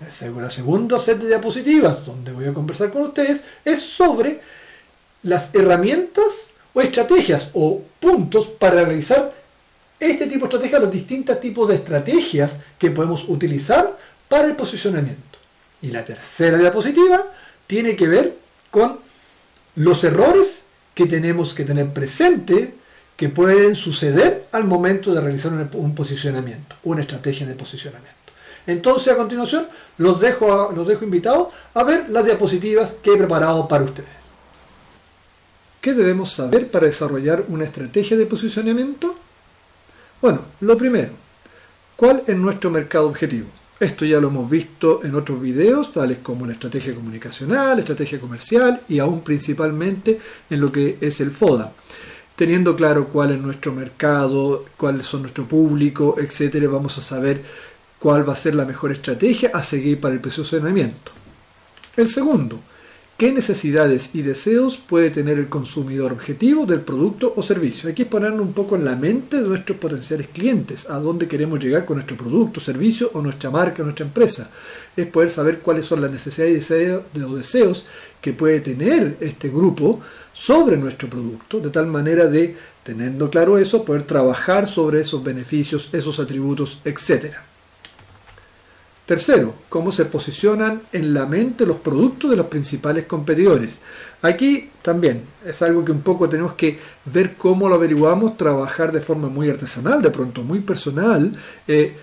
La 0.00 0.50
segunda 0.50 0.98
set 0.98 1.20
de 1.20 1.28
diapositivas 1.28 2.04
donde 2.04 2.32
voy 2.32 2.46
a 2.46 2.52
conversar 2.52 2.90
con 2.90 3.02
ustedes 3.02 3.44
es 3.64 3.80
sobre 3.80 4.40
las 5.22 5.54
herramientas 5.54 6.48
o 6.74 6.80
estrategias 6.80 7.50
o 7.54 7.82
puntos 8.00 8.46
para 8.46 8.84
realizar 8.84 9.32
este 9.98 10.26
tipo 10.26 10.46
de 10.46 10.54
estrategias, 10.54 10.82
los 10.82 10.92
distintos 10.92 11.40
tipos 11.40 11.68
de 11.68 11.74
estrategias 11.74 12.60
que 12.78 12.90
podemos 12.90 13.28
utilizar 13.28 13.96
para 14.28 14.46
el 14.46 14.56
posicionamiento. 14.56 15.38
Y 15.82 15.90
la 15.90 16.04
tercera 16.04 16.58
diapositiva 16.58 17.24
tiene 17.66 17.96
que 17.96 18.08
ver 18.08 18.36
con 18.70 18.98
los 19.76 20.04
errores 20.04 20.64
que 20.94 21.06
tenemos 21.06 21.54
que 21.54 21.64
tener 21.64 21.92
presente 21.92 22.74
que 23.16 23.28
pueden 23.28 23.74
suceder 23.74 24.46
al 24.52 24.64
momento 24.64 25.12
de 25.12 25.20
realizar 25.20 25.52
un, 25.52 25.94
posicionamiento, 25.94 26.76
una 26.84 27.02
estrategia 27.02 27.46
de 27.46 27.54
posicionamiento. 27.54 28.16
Entonces, 28.66 29.12
a 29.12 29.16
continuación, 29.16 29.66
los 29.96 30.20
dejo, 30.20 30.72
los 30.72 30.86
dejo 30.86 31.04
invitados 31.04 31.48
a 31.74 31.82
ver 31.82 32.10
las 32.10 32.24
diapositivas 32.24 32.92
que 33.02 33.12
he 33.12 33.16
preparado 33.16 33.66
para 33.66 33.84
ustedes. 33.84 34.17
¿Qué 35.80 35.94
debemos 35.94 36.32
saber 36.32 36.70
para 36.70 36.86
desarrollar 36.86 37.44
una 37.48 37.64
estrategia 37.64 38.16
de 38.16 38.26
posicionamiento? 38.26 39.14
Bueno, 40.20 40.40
lo 40.60 40.76
primero, 40.76 41.10
¿cuál 41.94 42.24
es 42.26 42.36
nuestro 42.36 42.70
mercado 42.70 43.06
objetivo? 43.06 43.46
Esto 43.78 44.04
ya 44.04 44.20
lo 44.20 44.26
hemos 44.26 44.50
visto 44.50 45.04
en 45.04 45.14
otros 45.14 45.40
videos, 45.40 45.92
tales 45.92 46.18
como 46.20 46.46
la 46.46 46.54
estrategia 46.54 46.92
comunicacional, 46.92 47.78
estrategia 47.78 48.18
comercial 48.18 48.80
y 48.88 48.98
aún 48.98 49.20
principalmente 49.20 50.18
en 50.50 50.60
lo 50.60 50.72
que 50.72 50.98
es 51.00 51.20
el 51.20 51.30
FODA. 51.30 51.72
Teniendo 52.34 52.74
claro 52.74 53.06
cuál 53.06 53.30
es 53.32 53.38
nuestro 53.40 53.72
mercado, 53.72 54.64
cuál 54.76 55.04
son 55.04 55.22
nuestro 55.22 55.44
público, 55.44 56.16
etcétera, 56.18 56.68
vamos 56.68 56.98
a 56.98 57.02
saber 57.02 57.42
cuál 58.00 58.28
va 58.28 58.32
a 58.32 58.36
ser 58.36 58.56
la 58.56 58.64
mejor 58.64 58.90
estrategia 58.90 59.52
a 59.54 59.62
seguir 59.62 60.00
para 60.00 60.14
el 60.14 60.20
posicionamiento. 60.20 61.12
El 61.96 62.08
segundo, 62.08 62.60
¿Qué 63.18 63.32
necesidades 63.32 64.10
y 64.14 64.22
deseos 64.22 64.76
puede 64.76 65.10
tener 65.10 65.40
el 65.40 65.48
consumidor 65.48 66.12
objetivo 66.12 66.66
del 66.66 66.82
producto 66.82 67.32
o 67.34 67.42
servicio? 67.42 67.88
Hay 67.88 67.94
que 67.96 68.06
ponernos 68.06 68.42
un 68.42 68.52
poco 68.52 68.76
en 68.76 68.84
la 68.84 68.94
mente 68.94 69.42
de 69.42 69.48
nuestros 69.48 69.76
potenciales 69.78 70.28
clientes, 70.28 70.88
a 70.88 71.00
dónde 71.00 71.26
queremos 71.26 71.58
llegar 71.58 71.84
con 71.84 71.96
nuestro 71.96 72.16
producto, 72.16 72.60
servicio 72.60 73.10
o 73.14 73.20
nuestra 73.20 73.50
marca, 73.50 73.82
nuestra 73.82 74.06
empresa. 74.06 74.52
Es 74.96 75.08
poder 75.08 75.30
saber 75.30 75.58
cuáles 75.58 75.84
son 75.84 76.00
las 76.00 76.12
necesidades 76.12 76.70
y 76.70 77.18
deseos 77.18 77.86
que 78.20 78.34
puede 78.34 78.60
tener 78.60 79.16
este 79.18 79.48
grupo 79.48 79.98
sobre 80.32 80.76
nuestro 80.76 81.08
producto, 81.08 81.58
de 81.58 81.70
tal 81.70 81.88
manera 81.88 82.28
de, 82.28 82.54
teniendo 82.84 83.30
claro 83.30 83.58
eso, 83.58 83.84
poder 83.84 84.04
trabajar 84.04 84.68
sobre 84.68 85.00
esos 85.00 85.24
beneficios, 85.24 85.88
esos 85.92 86.20
atributos, 86.20 86.78
etcétera. 86.84 87.47
Tercero, 89.08 89.54
cómo 89.70 89.90
se 89.90 90.04
posicionan 90.04 90.82
en 90.92 91.14
la 91.14 91.24
mente 91.24 91.64
los 91.64 91.78
productos 91.78 92.28
de 92.28 92.36
los 92.36 92.44
principales 92.44 93.06
competidores. 93.06 93.80
Aquí 94.20 94.68
también 94.82 95.22
es 95.46 95.62
algo 95.62 95.82
que 95.82 95.92
un 95.92 96.02
poco 96.02 96.28
tenemos 96.28 96.52
que 96.52 96.78
ver 97.06 97.36
cómo 97.36 97.70
lo 97.70 97.76
averiguamos, 97.76 98.36
trabajar 98.36 98.92
de 98.92 99.00
forma 99.00 99.30
muy 99.30 99.48
artesanal, 99.48 100.02
de 100.02 100.10
pronto 100.10 100.42
muy 100.42 100.60
personal, 100.60 101.34
eh, 101.66 101.96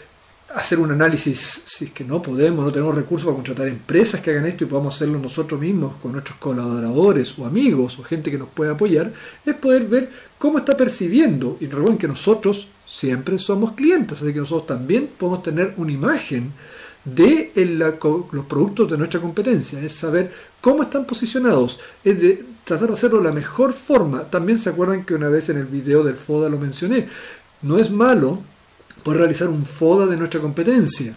hacer 0.56 0.80
un 0.80 0.94
análisis, 0.94 1.62
si 1.68 1.86
es 1.86 1.92
que 1.92 2.04
no 2.04 2.24
podemos, 2.24 2.66
no 2.66 2.72
tenemos 2.72 2.96
recursos 2.96 3.28
para 3.28 3.36
contratar 3.36 3.68
empresas 3.68 4.20
que 4.20 4.32
hagan 4.32 4.48
esto 4.48 4.64
y 4.64 4.68
podamos 4.68 4.96
hacerlo 4.96 5.20
nosotros 5.20 5.62
mismos 5.62 5.98
con 6.02 6.14
nuestros 6.14 6.40
colaboradores 6.40 7.38
o 7.38 7.46
amigos 7.46 8.00
o 8.00 8.04
gente 8.04 8.32
que 8.32 8.40
nos 8.40 8.50
pueda 8.50 8.72
apoyar, 8.72 9.14
es 9.46 9.54
poder 9.54 9.84
ver 9.86 10.10
cómo 10.40 10.58
está 10.58 10.76
percibiendo. 10.76 11.58
Y 11.60 11.68
recuerden 11.68 12.00
que 12.00 12.08
nosotros 12.08 12.68
siempre 12.88 13.38
somos 13.38 13.74
clientes, 13.74 14.24
así 14.24 14.34
que 14.34 14.40
nosotros 14.40 14.66
también 14.66 15.08
podemos 15.20 15.44
tener 15.44 15.76
una 15.78 15.92
imagen 15.92 16.52
de 17.06 17.52
los 18.32 18.46
productos 18.46 18.90
de 18.90 18.98
nuestra 18.98 19.22
competencia, 19.22 19.80
es 19.80 19.94
saber 19.94 20.34
cómo 20.60 20.84
están 20.84 21.06
posicionados, 21.06 21.80
es 22.04 22.20
de 22.20 22.44
tratar 22.64 22.88
de 22.88 22.96
hacerlo 22.96 23.20
de 23.20 23.26
la 23.26 23.32
mejor 23.32 23.74
forma. 23.74 24.24
También 24.24 24.58
se 24.58 24.70
acuerdan 24.70 25.06
que 25.06 25.14
una 25.14 25.30
vez 25.30 25.50
en 25.50 25.58
el 25.58 25.66
video 25.68 26.04
del 26.04 26.16
FODA 26.16 26.50
lo 26.50 26.58
mencioné, 26.58 27.08
no 27.62 27.78
es 27.78 27.92
malo 27.92 28.40
poder 29.04 29.20
realizar 29.20 29.48
un 29.50 29.66
FODA 29.66 30.08
de 30.08 30.18
nuestra 30.18 30.42
competencia, 30.42 31.16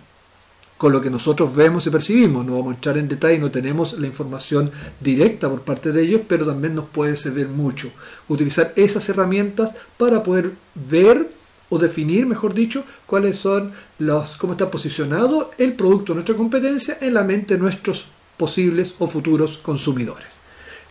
con 0.77 0.93
lo 0.93 1.01
que 1.01 1.11
nosotros 1.11 1.57
vemos 1.57 1.87
y 1.87 1.91
percibimos. 1.91 2.45
No 2.45 2.57
vamos 2.57 2.73
a 2.73 2.75
entrar 2.77 2.99
en 2.99 3.09
detalle, 3.09 3.39
no 3.39 3.51
tenemos 3.51 3.99
la 3.99 4.07
información 4.07 4.71
directa 5.01 5.49
por 5.49 5.63
parte 5.63 5.91
de 5.91 6.03
ellos, 6.03 6.21
pero 6.29 6.47
también 6.47 6.75
nos 6.75 6.85
puede 6.85 7.17
servir 7.17 7.49
mucho 7.49 7.91
utilizar 8.29 8.73
esas 8.77 9.09
herramientas 9.09 9.73
para 9.97 10.23
poder 10.23 10.53
ver 10.75 11.38
o 11.71 11.79
definir, 11.79 12.27
mejor 12.27 12.55
dicho, 12.55 12.85
cuáles 13.07 13.37
son 13.37 13.73
los, 13.99 14.37
cómo 14.37 14.55
está 14.55 14.71
posicionado 14.71 15.53
el 15.59 15.75
producto 15.75 16.15
nuestra 16.15 16.37
competencia 16.37 16.99
en 17.01 17.15
la 17.15 17.25
mente 17.25 17.55
de 17.55 17.61
nuestros 17.61 18.07
posibles 18.37 18.95
o 18.99 19.07
futuros 19.07 19.59
consumidores. 19.59 20.29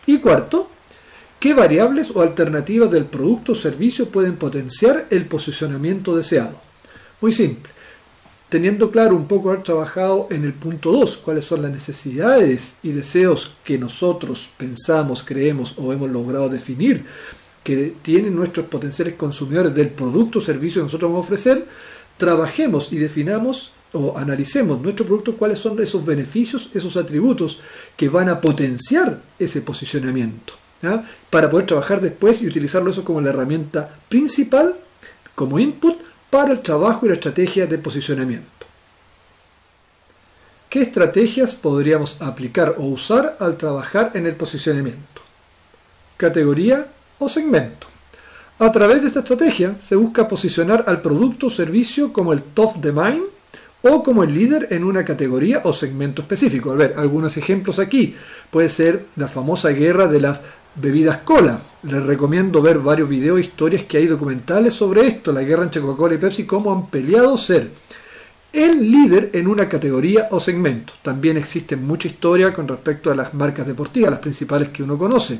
Y 0.06 0.18
cuarto, 0.18 0.68
¿qué 1.40 1.54
variables 1.54 2.10
o 2.14 2.22
alternativas 2.22 2.90
del 2.90 3.04
producto 3.04 3.52
o 3.52 3.54
servicio 3.54 4.08
pueden 4.08 4.36
potenciar 4.36 5.06
el 5.10 5.26
posicionamiento 5.26 6.16
deseado? 6.16 6.60
Muy 7.20 7.32
simple. 7.32 7.72
Teniendo 8.48 8.90
claro 8.90 9.14
un 9.14 9.26
poco 9.26 9.50
haber 9.50 9.62
trabajado 9.62 10.26
en 10.30 10.44
el 10.44 10.54
punto 10.54 10.90
2, 10.90 11.18
cuáles 11.18 11.44
son 11.44 11.60
las 11.60 11.70
necesidades 11.70 12.76
y 12.82 12.92
deseos 12.92 13.52
que 13.62 13.76
nosotros 13.76 14.48
pensamos, 14.56 15.22
creemos 15.22 15.74
o 15.76 15.92
hemos 15.92 16.10
logrado 16.10 16.48
definir 16.48 17.04
que 17.62 17.94
tienen 18.02 18.34
nuestros 18.34 18.66
potenciales 18.66 19.14
consumidores 19.14 19.74
del 19.74 19.90
producto 19.90 20.38
o 20.38 20.42
servicio 20.42 20.80
que 20.80 20.84
nosotros 20.84 21.10
vamos 21.10 21.24
a 21.24 21.26
ofrecer, 21.26 21.66
trabajemos 22.16 22.92
y 22.92 22.96
definamos 22.96 23.72
o 23.92 24.16
analicemos 24.18 24.80
nuestro 24.80 25.06
producto, 25.06 25.36
cuáles 25.36 25.58
son 25.58 25.80
esos 25.82 26.04
beneficios, 26.04 26.70
esos 26.74 26.96
atributos 26.96 27.60
que 27.96 28.08
van 28.08 28.28
a 28.28 28.40
potenciar 28.40 29.20
ese 29.38 29.62
posicionamiento, 29.62 30.54
para 31.30 31.48
poder 31.48 31.66
trabajar 31.66 32.00
después 32.00 32.42
y 32.42 32.46
utilizarlo 32.46 32.90
eso 32.90 33.04
como 33.04 33.20
la 33.20 33.30
herramienta 33.30 33.98
principal, 34.08 34.76
como 35.34 35.58
input 35.58 35.96
para 36.28 36.52
el 36.52 36.60
trabajo 36.60 37.06
y 37.06 37.08
la 37.08 37.14
estrategia 37.14 37.66
de 37.66 37.78
posicionamiento. 37.78 38.46
¿Qué 40.68 40.82
estrategias 40.82 41.54
podríamos 41.54 42.20
aplicar 42.20 42.74
o 42.76 42.82
usar 42.82 43.38
al 43.40 43.56
trabajar 43.56 44.10
en 44.14 44.26
el 44.26 44.34
posicionamiento? 44.34 45.22
Categoría 46.18 46.88
o 47.18 47.28
segmento. 47.28 47.86
A 48.58 48.72
través 48.72 49.02
de 49.02 49.08
esta 49.08 49.20
estrategia 49.20 49.76
se 49.80 49.94
busca 49.94 50.28
posicionar 50.28 50.84
al 50.88 51.00
producto 51.00 51.46
o 51.46 51.50
servicio 51.50 52.12
como 52.12 52.32
el 52.32 52.42
top 52.42 52.76
de 52.76 52.92
mind 52.92 53.22
o 53.82 54.02
como 54.02 54.24
el 54.24 54.34
líder 54.34 54.68
en 54.70 54.82
una 54.82 55.04
categoría 55.04 55.60
o 55.64 55.72
segmento 55.72 56.22
específico. 56.22 56.72
A 56.72 56.74
ver, 56.74 56.94
algunos 56.96 57.36
ejemplos 57.36 57.78
aquí. 57.78 58.16
Puede 58.50 58.68
ser 58.68 59.06
la 59.16 59.28
famosa 59.28 59.70
guerra 59.70 60.08
de 60.08 60.20
las 60.20 60.40
bebidas 60.74 61.18
cola. 61.18 61.60
Les 61.84 62.02
recomiendo 62.02 62.60
ver 62.60 62.78
varios 62.78 63.08
videos, 63.08 63.40
historias 63.40 63.84
que 63.84 63.98
hay 63.98 64.06
documentales 64.06 64.74
sobre 64.74 65.06
esto, 65.06 65.32
la 65.32 65.42
guerra 65.42 65.62
entre 65.62 65.80
Coca-Cola 65.80 66.14
y 66.14 66.18
Pepsi, 66.18 66.44
cómo 66.44 66.72
han 66.72 66.86
peleado 66.88 67.36
ser 67.36 67.70
el 68.52 68.90
líder 68.90 69.30
en 69.34 69.46
una 69.46 69.68
categoría 69.68 70.28
o 70.30 70.40
segmento. 70.40 70.94
También 71.02 71.36
existe 71.36 71.76
mucha 71.76 72.08
historia 72.08 72.52
con 72.52 72.66
respecto 72.66 73.10
a 73.10 73.14
las 73.14 73.34
marcas 73.34 73.66
deportivas, 73.66 74.10
las 74.10 74.20
principales 74.20 74.70
que 74.70 74.82
uno 74.82 74.98
conoce. 74.98 75.38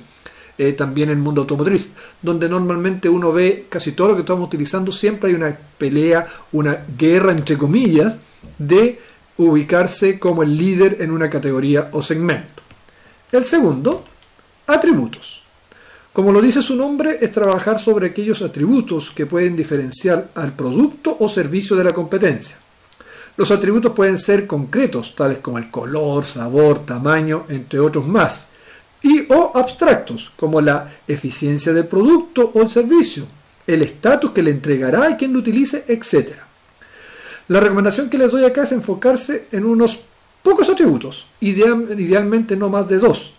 Eh, 0.61 0.73
también 0.73 1.09
en 1.09 1.19
el 1.19 1.23
mundo 1.23 1.43
automotriz, 1.43 1.93
donde 2.21 2.49
normalmente 2.49 3.09
uno 3.09 3.33
ve 3.33 3.67
casi 3.69 3.93
todo 3.93 4.09
lo 4.09 4.15
que 4.17 4.23
estamos 4.23 4.45
utilizando, 4.45 4.91
siempre 4.91 5.31
hay 5.31 5.37
una 5.37 5.57
pelea, 5.79 6.27
una 6.51 6.85
guerra 6.99 7.31
entre 7.31 7.57
comillas, 7.57 8.19
de 8.59 8.99
ubicarse 9.37 10.19
como 10.19 10.43
el 10.43 10.59
líder 10.59 10.97
en 10.99 11.13
una 11.13 11.31
categoría 11.31 11.91
o 11.93 12.03
segmento. 12.03 12.63
El 13.31 13.45
segundo, 13.45 14.05
atributos. 14.67 15.43
Como 16.13 16.33
lo 16.33 16.41
dice 16.41 16.61
su 16.61 16.75
nombre, 16.75 17.19
es 17.21 17.31
trabajar 17.31 17.79
sobre 17.79 18.09
aquellos 18.09 18.43
atributos 18.43 19.13
que 19.13 19.27
pueden 19.27 19.55
diferenciar 19.55 20.31
al 20.35 20.55
producto 20.55 21.17
o 21.21 21.29
servicio 21.29 21.77
de 21.77 21.85
la 21.85 21.93
competencia. 21.93 22.57
Los 23.37 23.53
atributos 23.53 23.93
pueden 23.93 24.19
ser 24.19 24.49
concretos, 24.49 25.15
tales 25.15 25.39
como 25.39 25.59
el 25.59 25.71
color, 25.71 26.25
sabor, 26.25 26.85
tamaño, 26.85 27.45
entre 27.49 27.79
otros 27.79 28.09
más, 28.09 28.48
y 29.03 29.27
o 29.33 29.53
abstractos, 29.55 30.33
como 30.37 30.61
la 30.61 30.93
eficiencia 31.07 31.73
del 31.73 31.87
producto 31.87 32.51
o 32.55 32.63
el 32.63 32.69
servicio, 32.69 33.27
el 33.67 33.83
estatus 33.83 34.33
que 34.33 34.43
le 34.43 34.51
entregará 34.51 35.11
y 35.11 35.17
quien 35.17 35.33
lo 35.33 35.39
utilice, 35.39 35.85
etc. 35.89 36.33
La 37.49 37.61
recomendación 37.61 38.11
que 38.11 38.19
les 38.19 38.31
doy 38.31 38.45
acá 38.45 38.65
es 38.65 38.73
enfocarse 38.73 39.47
en 39.53 39.65
unos 39.65 40.01
pocos 40.43 40.69
atributos, 40.69 41.27
idealmente 41.41 42.57
no 42.57 42.69
más 42.69 42.89
de 42.89 42.99
dos, 42.99 43.35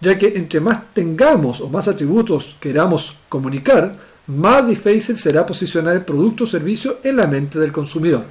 ya 0.00 0.18
que 0.18 0.28
entre 0.36 0.60
más 0.60 0.92
tengamos 0.92 1.60
o 1.60 1.68
más 1.68 1.88
atributos 1.88 2.56
queramos 2.60 3.16
comunicar, 3.28 3.94
más 4.26 4.66
difícil 4.66 5.16
será 5.16 5.46
posicionar 5.46 5.96
el 5.96 6.04
producto 6.04 6.44
o 6.44 6.46
servicio 6.46 6.98
en 7.02 7.16
la 7.16 7.26
mente 7.26 7.58
del 7.58 7.72
consumidor 7.72 8.24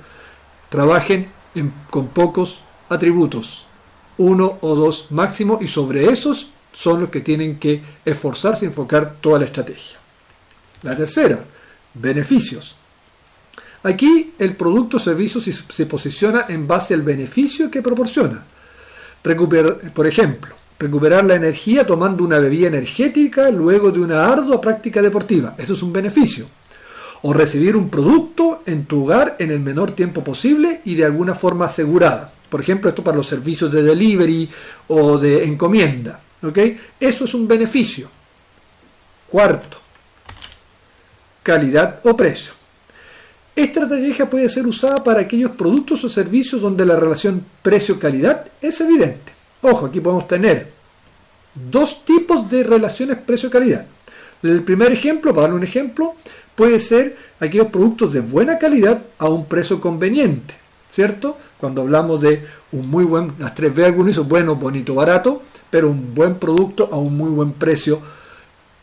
Trabajen 0.70 1.30
con 1.90 2.08
pocos 2.08 2.60
atributos, 2.90 3.66
uno 4.18 4.58
o 4.62 4.76
dos 4.76 5.08
máximo, 5.12 5.60
y 5.62 5.68
sobre 5.68 6.12
esos 6.12 6.50
son 6.78 7.02
los 7.02 7.10
que 7.10 7.22
tienen 7.22 7.58
que 7.58 7.82
esforzarse 8.06 8.66
y 8.66 8.68
enfocar 8.68 9.16
toda 9.20 9.40
la 9.40 9.46
estrategia. 9.46 9.98
La 10.84 10.96
tercera, 10.96 11.40
beneficios. 11.96 12.76
Aquí 13.82 14.34
el 14.38 14.56
producto 14.56 14.98
o 14.98 15.00
servicio 15.00 15.42
se 15.42 15.86
posiciona 15.88 16.46
en 16.48 16.68
base 16.68 16.94
al 16.94 17.02
beneficio 17.02 17.72
que 17.72 17.82
proporciona. 17.82 18.44
por 19.94 20.06
ejemplo, 20.06 20.54
recuperar 20.78 21.26
la 21.26 21.36
energía 21.36 21.84
tomando 21.84 22.24
una 22.24 22.38
bebida 22.38 22.68
energética 22.68 23.50
luego 23.50 23.90
de 23.90 24.00
una 24.00 24.28
ardua 24.28 24.62
práctica 24.62 25.02
deportiva. 25.02 25.56
Eso 25.58 25.74
es 25.74 25.82
un 25.82 25.92
beneficio 25.92 26.46
o 27.24 27.34
recibir 27.34 27.76
un 27.76 27.90
producto 27.90 28.62
en 28.68 28.86
tu 28.86 29.06
hogar 29.06 29.36
en 29.40 29.50
el 29.50 29.60
menor 29.60 29.94
tiempo 29.94 30.24
posible 30.24 30.82
y 30.86 30.94
de 30.94 31.06
alguna 31.06 31.34
forma 31.34 31.66
asegurada. 31.66 32.32
Por 32.50 32.62
ejemplo, 32.62 32.90
esto 32.90 33.04
para 33.04 33.18
los 33.18 33.26
servicios 33.26 33.72
de 33.72 33.82
delivery 33.82 34.48
o 34.90 35.18
de 35.18 35.44
encomienda. 35.44 36.22
Eso 37.00 37.26
es 37.26 37.34
un 37.34 37.48
beneficio. 37.48 38.10
Cuarto, 39.30 39.78
calidad 41.44 42.00
o 42.04 42.16
precio. 42.16 42.54
Esta 43.56 43.82
estrategia 43.82 44.30
puede 44.30 44.48
ser 44.50 44.68
usada 44.68 45.04
para 45.04 45.22
aquellos 45.22 45.52
productos 45.52 46.04
o 46.04 46.10
servicios 46.10 46.62
donde 46.62 46.86
la 46.86 46.96
relación 46.96 47.44
precio-calidad 47.64 48.46
es 48.62 48.80
evidente. 48.82 49.34
Ojo, 49.62 49.88
aquí 49.88 50.00
podemos 50.00 50.28
tener 50.28 50.72
dos 51.56 52.06
tipos 52.06 52.50
de 52.50 52.64
relaciones 52.64 53.18
precio-calidad. 53.18 53.88
El 54.44 54.62
primer 54.62 54.92
ejemplo, 54.92 55.34
para 55.34 55.48
darle 55.48 55.58
un 55.58 55.64
ejemplo, 55.64 56.16
puede 56.56 56.80
ser 56.80 57.18
aquellos 57.40 57.68
productos 57.68 58.14
de 58.14 58.22
buena 58.22 58.60
calidad 58.60 59.02
a 59.18 59.26
un 59.26 59.46
precio 59.46 59.82
conveniente, 59.82 60.54
¿cierto? 60.90 61.38
Cuando 61.58 61.82
hablamos 61.82 62.22
de 62.22 62.46
un 62.72 62.90
muy 62.90 63.04
buen, 63.04 63.34
las 63.40 63.56
tres 63.56 63.74
B 63.74 63.86
algunos 63.86 64.28
bueno, 64.28 64.56
bonito, 64.56 64.96
barato, 64.96 65.42
pero 65.70 65.90
un 65.90 66.14
buen 66.14 66.36
producto 66.36 66.90
a 66.92 66.98
un 66.98 67.18
muy 67.18 67.30
buen 67.30 67.54
precio 67.54 68.02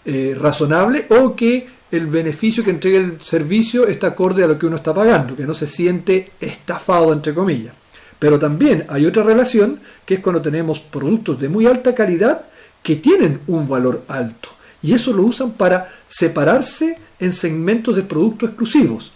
eh, 0.05 0.37
razonable 0.39 1.07
o 1.11 1.35
que 1.35 1.67
el 1.91 2.07
beneficio 2.07 2.65
que 2.65 2.71
entrega 2.71 2.99
el 2.99 3.21
servicio 3.21 3.87
está 3.87 4.09
acorde 4.09 4.43
a 4.45 4.47
lo 4.47 4.59
que 4.59 4.67
uno 4.67 4.77
está 4.77 4.93
pagando, 4.93 5.37
que 5.37 5.47
no 5.47 5.55
se 5.55 5.69
siente 5.69 6.31
estafado, 6.41 7.13
entre 7.13 7.33
comillas. 7.33 7.75
Pero 8.19 8.39
también 8.39 8.85
hay 8.89 9.07
otra 9.07 9.23
relación 9.23 9.81
que 10.05 10.15
es 10.15 10.21
cuando 10.21 10.43
tenemos 10.43 10.81
productos 10.81 11.41
de 11.41 11.49
muy 11.49 11.67
alta 11.67 11.95
calidad 11.95 12.43
que 12.83 12.97
tienen 12.97 13.41
un 13.47 13.69
valor 13.69 14.03
alto. 14.09 14.51
Y 14.83 14.93
eso 14.93 15.13
lo 15.13 15.23
usan 15.23 15.53
para 15.53 15.91
separarse 16.09 16.99
en 17.19 17.33
segmentos 17.33 17.97
de 17.97 18.03
productos 18.03 18.51
exclusivos. 18.51 19.13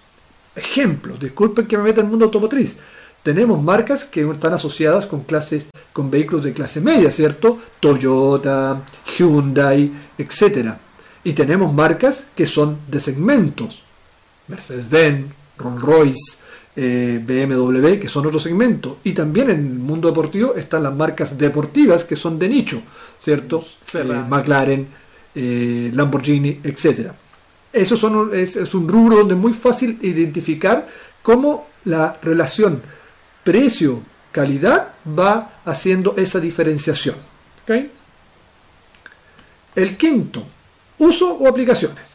Ejemplos, 0.59 1.21
disculpen 1.21 1.67
que 1.67 1.77
me 1.77 1.85
meta 1.85 2.01
en 2.01 2.07
el 2.07 2.11
mundo 2.11 2.27
automotriz. 2.27 2.79
Tenemos 3.23 3.63
marcas 3.63 4.05
que 4.05 4.29
están 4.29 4.55
asociadas 4.55 5.07
con 5.07 5.23
clases, 5.23 5.69
con 5.93 6.11
vehículos 6.11 6.45
de 6.45 6.53
clase 6.53 6.81
media, 6.81 7.11
¿cierto? 7.11 7.59
Toyota, 7.81 8.83
Hyundai, 9.17 9.93
etc. 10.17 10.75
Y 11.25 11.33
tenemos 11.33 11.73
marcas 11.75 12.27
que 12.35 12.47
son 12.47 12.79
de 12.89 13.01
segmentos. 13.01 13.83
Mercedes-Benz, 14.49 15.27
Rolls-Royce, 15.59 16.39
eh, 16.77 17.21
BMW, 17.23 17.99
que 18.01 18.09
son 18.09 18.27
otro 18.27 18.39
segmento. 18.39 18.99
Y 19.05 19.13
también 19.13 19.51
en 19.51 19.59
el 19.59 19.79
mundo 19.79 20.09
deportivo 20.09 20.55
están 20.55 20.85
las 20.85 20.95
marcas 20.95 21.37
deportivas 21.37 22.05
que 22.05 22.17
son 22.17 22.39
de 22.39 22.49
nicho, 22.49 22.81
¿cierto? 23.21 23.63
Eh, 23.95 24.05
McLaren, 24.29 24.87
eh, 25.35 25.91
Lamborghini, 25.93 26.61
etc. 26.63 27.11
Eso 27.73 27.97
son, 27.97 28.31
es, 28.35 28.57
un 28.75 28.89
rubro 28.89 29.19
donde 29.19 29.35
es 29.35 29.41
muy 29.41 29.53
fácil 29.53 29.99
identificar 30.03 30.89
cómo 31.23 31.67
la 31.85 32.17
relación 32.23 32.83
precio-calidad 33.45 34.89
va 35.19 35.61
haciendo 35.65 36.15
esa 36.17 36.41
diferenciación. 36.41 37.17
El 39.75 39.97
quinto, 39.97 40.45
uso 40.99 41.35
o 41.35 41.47
aplicaciones. 41.47 42.15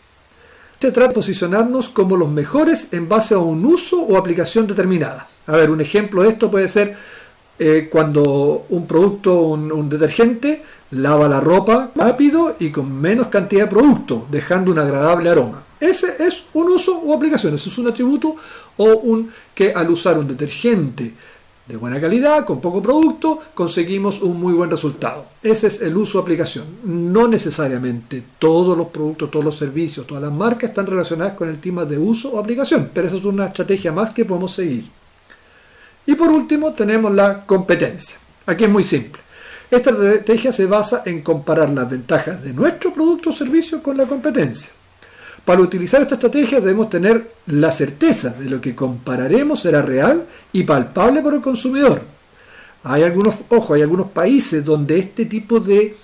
Se 0.80 0.92
trata 0.92 1.10
de 1.10 1.14
posicionarnos 1.14 1.88
como 1.90 2.18
los 2.18 2.30
mejores 2.30 2.92
en 2.92 3.08
base 3.08 3.36
a 3.36 3.38
un 3.38 3.66
uso 3.66 4.02
o 4.02 4.18
aplicación 4.18 4.68
determinada. 4.68 5.30
A 5.48 5.54
ver, 5.54 5.70
un 5.72 5.80
ejemplo 5.80 6.24
de 6.24 6.30
esto 6.30 6.52
puede 6.52 6.68
ser 6.68 6.98
eh, 7.60 7.88
cuando 7.90 8.66
un 8.70 8.88
producto, 8.88 9.40
un, 9.42 9.88
detergente, 9.88 10.64
lava 10.94 11.28
la 11.28 11.40
ropa 11.40 11.92
rápido 11.96 12.56
y 12.60 12.72
con 12.72 12.92
menos 13.00 13.28
cantidad 13.28 13.64
de 13.64 13.70
producto, 13.70 14.28
dejando 14.30 14.72
un 14.72 14.80
agradable 14.80 15.30
aroma. 15.30 15.64
Ese 15.80 16.16
es 16.20 16.46
un 16.54 16.70
uso 16.70 16.98
o 16.98 17.14
aplicación, 17.14 17.56
ese 17.56 17.70
es 17.70 17.78
un 17.78 17.88
atributo 17.88 18.36
o 18.78 18.86
un 18.86 19.32
que 19.54 19.74
al 19.74 19.90
usar 19.90 20.18
un 20.18 20.28
detergente 20.28 21.14
de 21.66 21.78
buena 21.78 22.00
calidad, 22.00 22.46
con 22.46 22.60
poco 22.60 22.82
producto, 22.82 23.40
conseguimos 23.54 24.22
un 24.22 24.40
muy 24.40 24.54
buen 24.54 24.70
resultado. 24.70 25.26
Ese 25.42 25.68
es 25.68 25.82
el 25.82 25.96
uso 25.96 26.20
o 26.20 26.22
aplicación. 26.22 26.66
No 26.84 27.28
necesariamente 27.28 28.22
todos 28.38 28.78
los 28.78 28.88
productos, 28.88 29.32
todos 29.32 29.46
los 29.46 29.58
servicios, 29.58 30.06
todas 30.06 30.24
las 30.24 30.32
marcas 30.32 30.70
están 30.70 30.88
relacionadas 30.88 31.36
con 31.36 31.50
el 31.50 31.60
tema 31.60 31.86
de 31.86 31.98
uso 31.98 32.32
o 32.32 32.40
aplicación, 32.40 32.92
pero 32.94 33.08
esa 33.08 33.16
es 33.16 33.26
una 33.26 33.48
estrategia 33.48 33.92
más 33.92 34.12
que 34.12 34.26
podemos 34.26 34.54
seguir. 34.54 34.86
Y 36.06 36.16
por 36.16 36.30
último 36.30 36.74
tenemos 36.74 37.14
la 37.14 37.46
competencia. 37.46 38.18
Aquí 38.46 38.66
es 38.66 38.70
muy 38.70 38.84
simple. 38.84 39.22
Esta 39.74 39.90
estrategia 39.90 40.54
se 40.54 40.68
basa 40.68 41.02
en 41.04 41.24
comparar 41.24 41.68
las 41.72 41.90
ventajas 41.90 42.44
de 42.44 42.54
nuestro 42.54 42.94
producto 42.94 43.32
o 43.32 43.34
servicio 43.34 43.82
con 43.82 43.98
la 43.98 44.06
competencia. 44.06 44.70
Para 45.44 45.62
utilizar 45.62 46.00
esta 46.00 46.14
estrategia 46.14 46.60
debemos 46.60 46.92
tener 46.92 47.32
la 47.48 47.72
certeza 47.72 48.36
de 48.38 48.52
lo 48.52 48.62
que 48.62 48.76
compararemos 48.76 49.62
será 49.62 49.82
real 49.82 50.26
y 50.52 50.62
palpable 50.62 51.24
para 51.24 51.38
el 51.38 51.42
consumidor. 51.42 52.04
Hay 52.84 53.02
algunos, 53.02 53.34
ojo, 53.50 53.74
hay 53.74 53.82
algunos 53.82 54.12
países 54.12 54.64
donde 54.64 55.00
este 55.00 55.26
tipo 55.26 55.60
de 55.60 55.98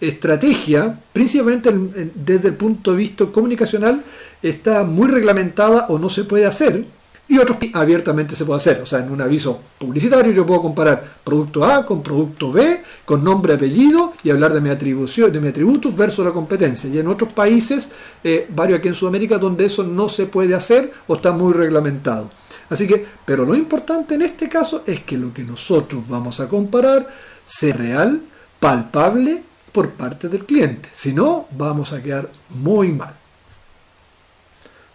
estrategia, 0.00 0.98
principalmente 1.12 1.72
desde 2.16 2.48
el 2.48 2.54
punto 2.54 2.90
de 2.90 2.96
vista 2.96 3.26
comunicacional, 3.26 4.02
está 4.42 4.82
muy 4.82 5.06
reglamentada 5.06 5.86
o 5.90 5.96
no 5.96 6.08
se 6.08 6.24
puede 6.24 6.44
hacer, 6.44 6.84
y 7.28 7.38
otros 7.38 7.58
que 7.58 7.70
abiertamente 7.72 8.36
se 8.36 8.44
puede 8.44 8.58
hacer. 8.58 8.80
O 8.82 8.86
sea, 8.86 8.98
en 8.98 9.10
un 9.10 9.20
aviso 9.20 9.60
publicitario 9.78 10.32
yo 10.32 10.44
puedo 10.44 10.62
comparar 10.62 11.02
producto 11.24 11.64
A 11.64 11.86
con 11.86 12.02
producto 12.02 12.52
B, 12.52 12.82
con 13.04 13.24
nombre, 13.24 13.54
apellido 13.54 14.12
y 14.22 14.30
hablar 14.30 14.52
de 14.52 14.60
mi 14.60 14.68
atribución, 14.68 15.32
de 15.32 15.40
mi 15.40 15.48
atributos 15.48 15.96
versus 15.96 16.24
la 16.24 16.32
competencia. 16.32 16.90
Y 16.90 16.98
en 16.98 17.08
otros 17.08 17.32
países, 17.32 17.90
eh, 18.22 18.46
varios 18.54 18.80
aquí 18.80 18.88
en 18.88 18.94
Sudamérica, 18.94 19.38
donde 19.38 19.64
eso 19.64 19.82
no 19.82 20.08
se 20.08 20.26
puede 20.26 20.54
hacer 20.54 20.92
o 21.06 21.14
está 21.14 21.32
muy 21.32 21.52
reglamentado. 21.52 22.30
Así 22.68 22.86
que, 22.86 23.06
pero 23.24 23.44
lo 23.44 23.54
importante 23.54 24.14
en 24.14 24.22
este 24.22 24.48
caso 24.48 24.82
es 24.86 25.00
que 25.00 25.16
lo 25.16 25.32
que 25.32 25.42
nosotros 25.42 26.06
vamos 26.08 26.40
a 26.40 26.48
comparar 26.48 27.08
sea 27.46 27.74
real, 27.74 28.20
palpable 28.58 29.42
por 29.72 29.90
parte 29.90 30.28
del 30.28 30.44
cliente. 30.44 30.90
Si 30.92 31.12
no, 31.12 31.46
vamos 31.52 31.92
a 31.92 32.02
quedar 32.02 32.28
muy 32.50 32.92
mal. 32.92 33.14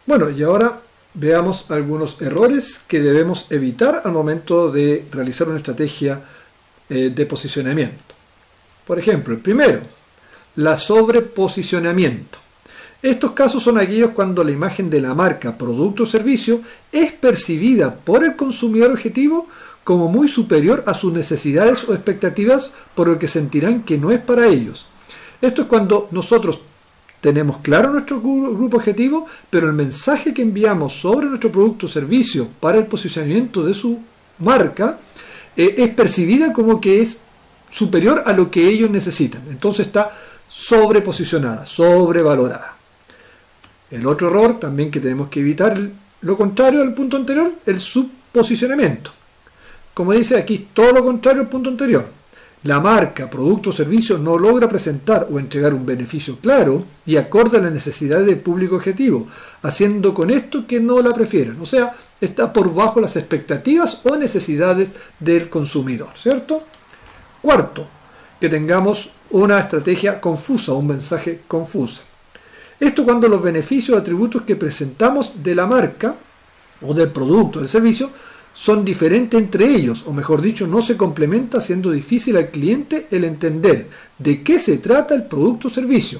Bueno, 0.05 0.29
y 0.29 0.41
ahora 0.41 0.81
veamos 1.19 1.69
algunos 1.69 2.21
errores 2.21 2.81
que 2.87 3.01
debemos 3.01 3.47
evitar 3.49 4.03
al 4.05 4.11
momento 4.11 4.71
de 4.71 5.05
realizar 5.11 5.47
una 5.47 5.57
estrategia 5.57 6.21
eh, 6.89 7.11
de 7.13 7.25
posicionamiento. 7.25 8.13
Por 8.85 8.99
ejemplo, 8.99 9.33
el 9.33 9.41
primero, 9.41 9.81
la 10.55 10.77
sobreposicionamiento. 10.77 12.37
Estos 13.01 13.31
casos 13.31 13.63
son 13.63 13.77
aquellos 13.77 14.11
cuando 14.11 14.43
la 14.43 14.51
imagen 14.51 14.89
de 14.89 15.01
la 15.01 15.13
marca, 15.13 15.57
producto 15.57 16.03
o 16.03 16.05
servicio 16.05 16.61
es 16.91 17.11
percibida 17.11 17.93
por 17.93 18.23
el 18.23 18.35
consumidor 18.35 18.91
objetivo 18.91 19.47
como 19.83 20.09
muy 20.09 20.27
superior 20.27 20.83
a 20.85 20.93
sus 20.93 21.13
necesidades 21.13 21.87
o 21.87 21.93
expectativas 21.93 22.73
por 22.95 23.07
lo 23.07 23.17
que 23.17 23.27
sentirán 23.27 23.83
que 23.83 23.97
no 23.97 24.11
es 24.11 24.19
para 24.19 24.47
ellos. 24.47 24.85
Esto 25.41 25.63
es 25.63 25.67
cuando 25.67 26.09
nosotros 26.11 26.59
tenemos 27.27 27.57
claro 27.57 27.91
nuestro 27.91 28.21
grupo 28.21 28.77
objetivo, 28.77 29.27
pero 29.49 29.67
el 29.67 29.73
mensaje 29.73 30.33
que 30.33 30.43
enviamos 30.43 30.93
sobre 30.93 31.27
nuestro 31.27 31.51
producto 31.51 31.85
o 31.85 31.89
servicio 31.89 32.47
para 32.61 32.77
el 32.77 32.85
posicionamiento 32.85 33.65
de 33.65 33.73
su 33.73 33.99
marca 34.39 34.97
eh, 35.57 35.75
es 35.77 35.89
percibida 35.89 36.53
como 36.53 36.79
que 36.79 37.01
es 37.01 37.19
superior 37.69 38.23
a 38.25 38.31
lo 38.31 38.49
que 38.49 38.65
ellos 38.65 38.89
necesitan. 38.89 39.41
Entonces 39.49 39.87
está 39.87 40.17
sobreposicionada, 40.47 41.65
sobrevalorada. 41.65 42.77
El 43.91 44.07
otro 44.07 44.29
error 44.29 44.57
también 44.57 44.89
que 44.89 45.01
tenemos 45.01 45.27
que 45.27 45.41
evitar, 45.41 45.77
lo 46.21 46.37
contrario 46.37 46.81
al 46.81 46.93
punto 46.93 47.17
anterior, 47.17 47.51
el 47.65 47.81
subposicionamiento. 47.81 49.11
Como 49.93 50.13
dice 50.13 50.37
aquí, 50.37 50.69
todo 50.73 50.93
lo 50.93 51.03
contrario 51.03 51.41
al 51.41 51.49
punto 51.49 51.69
anterior. 51.69 52.07
La 52.63 52.79
marca, 52.79 53.29
producto 53.29 53.69
o 53.69 53.73
servicio 53.73 54.17
no 54.17 54.37
logra 54.37 54.67
presentar 54.67 55.27
o 55.31 55.37
entregar 55.37 55.73
un 55.73 55.85
beneficio 55.85 56.37
claro 56.37 56.83
y 57.05 57.15
acorde 57.15 57.57
a 57.57 57.61
las 57.61 57.71
necesidades 57.71 58.25
del 58.25 58.39
público 58.39 58.75
objetivo, 58.75 59.27
haciendo 59.61 60.13
con 60.13 60.31
esto 60.31 60.65
que 60.65 60.79
no 60.79 61.01
la 61.01 61.13
prefieran. 61.13 61.61
O 61.61 61.65
sea, 61.65 61.95
está 62.19 62.51
por 62.51 62.73
bajo 62.73 62.99
las 62.99 63.15
expectativas 63.15 64.01
o 64.03 64.15
necesidades 64.15 64.89
del 65.19 65.49
consumidor, 65.49 66.09
¿cierto? 66.17 66.63
Cuarto, 67.41 67.87
que 68.39 68.49
tengamos 68.49 69.11
una 69.29 69.59
estrategia 69.59 70.19
confusa, 70.19 70.73
un 70.73 70.87
mensaje 70.87 71.41
confuso. 71.47 72.01
Esto 72.79 73.03
cuando 73.03 73.27
los 73.27 73.41
beneficios 73.41 73.95
o 73.95 73.99
atributos 73.99 74.41
que 74.43 74.55
presentamos 74.55 75.31
de 75.43 75.55
la 75.55 75.67
marca 75.67 76.15
o 76.81 76.93
del 76.93 77.09
producto 77.09 77.59
o 77.59 77.61
del 77.61 77.69
servicio 77.69 78.09
son 78.57 78.83
diferentes 78.83 79.39
entre 79.39 79.69
ellos, 79.69 80.03
o 80.07 80.13
mejor 80.13 80.41
dicho, 80.41 80.65
no 80.65 80.81
se 80.81 80.97
complementa, 80.97 81.61
siendo 81.61 81.91
difícil 81.91 82.37
al 82.37 82.49
cliente 82.49 83.05
el 83.11 83.23
entender 83.23 83.87
de 84.17 84.41
qué 84.41 84.57
se 84.57 84.77
trata 84.77 85.13
el 85.13 85.25
producto 85.25 85.67
o 85.67 85.71
servicio. 85.71 86.19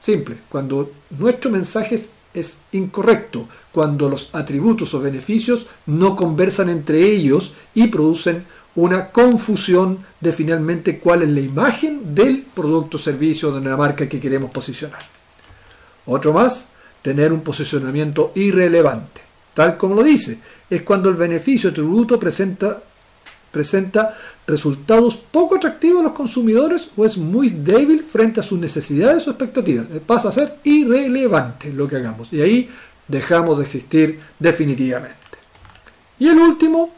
Simple, 0.00 0.36
cuando 0.48 0.90
nuestro 1.18 1.50
mensaje 1.50 2.00
es 2.32 2.58
incorrecto, 2.72 3.46
cuando 3.72 4.08
los 4.08 4.34
atributos 4.34 4.94
o 4.94 5.00
beneficios 5.00 5.66
no 5.84 6.16
conversan 6.16 6.70
entre 6.70 7.12
ellos 7.12 7.52
y 7.74 7.88
producen 7.88 8.46
una 8.74 9.10
confusión 9.10 9.98
de 10.20 10.32
finalmente 10.32 10.98
cuál 10.98 11.22
es 11.22 11.28
la 11.28 11.40
imagen 11.40 12.14
del 12.14 12.42
producto 12.54 12.96
o 12.96 13.00
servicio 13.00 13.52
de 13.52 13.68
la 13.68 13.76
marca 13.76 14.08
que 14.08 14.18
queremos 14.18 14.50
posicionar. 14.50 15.00
Otro 16.06 16.32
más, 16.32 16.70
tener 17.02 17.34
un 17.34 17.42
posicionamiento 17.42 18.32
irrelevante. 18.34 19.23
Tal 19.54 19.76
como 19.76 19.94
lo 19.94 20.02
dice, 20.02 20.38
es 20.68 20.82
cuando 20.82 21.08
el 21.08 21.14
beneficio 21.14 21.72
tributo 21.72 22.18
presenta, 22.18 22.82
presenta 23.50 24.16
resultados 24.46 25.14
poco 25.14 25.56
atractivos 25.56 26.00
a 26.00 26.04
los 26.04 26.12
consumidores 26.12 26.90
o 26.96 27.04
es 27.04 27.16
muy 27.16 27.48
débil 27.50 28.02
frente 28.02 28.40
a 28.40 28.42
sus 28.42 28.58
necesidades 28.58 29.26
o 29.26 29.30
expectativas. 29.30 29.86
Pasa 30.04 30.28
a 30.28 30.32
ser 30.32 30.56
irrelevante 30.64 31.72
lo 31.72 31.88
que 31.88 31.96
hagamos. 31.96 32.32
Y 32.32 32.42
ahí 32.42 32.68
dejamos 33.06 33.58
de 33.58 33.64
existir 33.64 34.20
definitivamente. 34.38 35.14
Y 36.18 36.28
el 36.28 36.38
último, 36.38 36.90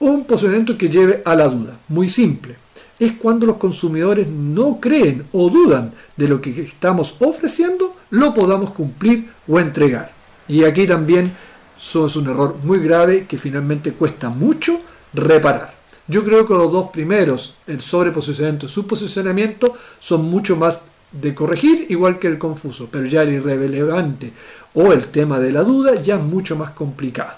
un 0.00 0.24
posicionamiento 0.24 0.76
que 0.76 0.90
lleve 0.90 1.22
a 1.24 1.34
la 1.34 1.48
duda. 1.48 1.78
Muy 1.88 2.10
simple. 2.10 2.56
Es 2.98 3.12
cuando 3.12 3.46
los 3.46 3.56
consumidores 3.56 4.28
no 4.28 4.78
creen 4.78 5.24
o 5.32 5.48
dudan 5.48 5.92
de 6.16 6.28
lo 6.28 6.40
que 6.42 6.60
estamos 6.60 7.14
ofreciendo, 7.18 7.96
lo 8.10 8.34
podamos 8.34 8.72
cumplir 8.72 9.30
o 9.48 9.58
entregar. 9.58 10.19
Y 10.50 10.64
aquí 10.64 10.84
también 10.84 11.32
eso 11.80 12.06
es 12.06 12.16
un 12.16 12.28
error 12.28 12.56
muy 12.64 12.80
grave 12.80 13.24
que 13.26 13.38
finalmente 13.38 13.92
cuesta 13.92 14.30
mucho 14.30 14.80
reparar. 15.14 15.72
Yo 16.08 16.24
creo 16.24 16.44
que 16.44 16.54
los 16.54 16.72
dos 16.72 16.90
primeros, 16.90 17.54
el 17.68 17.80
sobreposicionamiento 17.80 18.66
y 18.66 18.68
subposicionamiento, 18.68 19.76
son 20.00 20.24
mucho 20.24 20.56
más 20.56 20.80
de 21.12 21.36
corregir, 21.36 21.86
igual 21.88 22.18
que 22.18 22.26
el 22.26 22.36
confuso, 22.36 22.88
pero 22.90 23.06
ya 23.06 23.22
el 23.22 23.34
irrelevante 23.34 24.32
o 24.74 24.92
el 24.92 25.06
tema 25.06 25.38
de 25.38 25.52
la 25.52 25.62
duda 25.62 26.02
ya 26.02 26.16
es 26.16 26.22
mucho 26.22 26.56
más 26.56 26.72
complicado, 26.72 27.34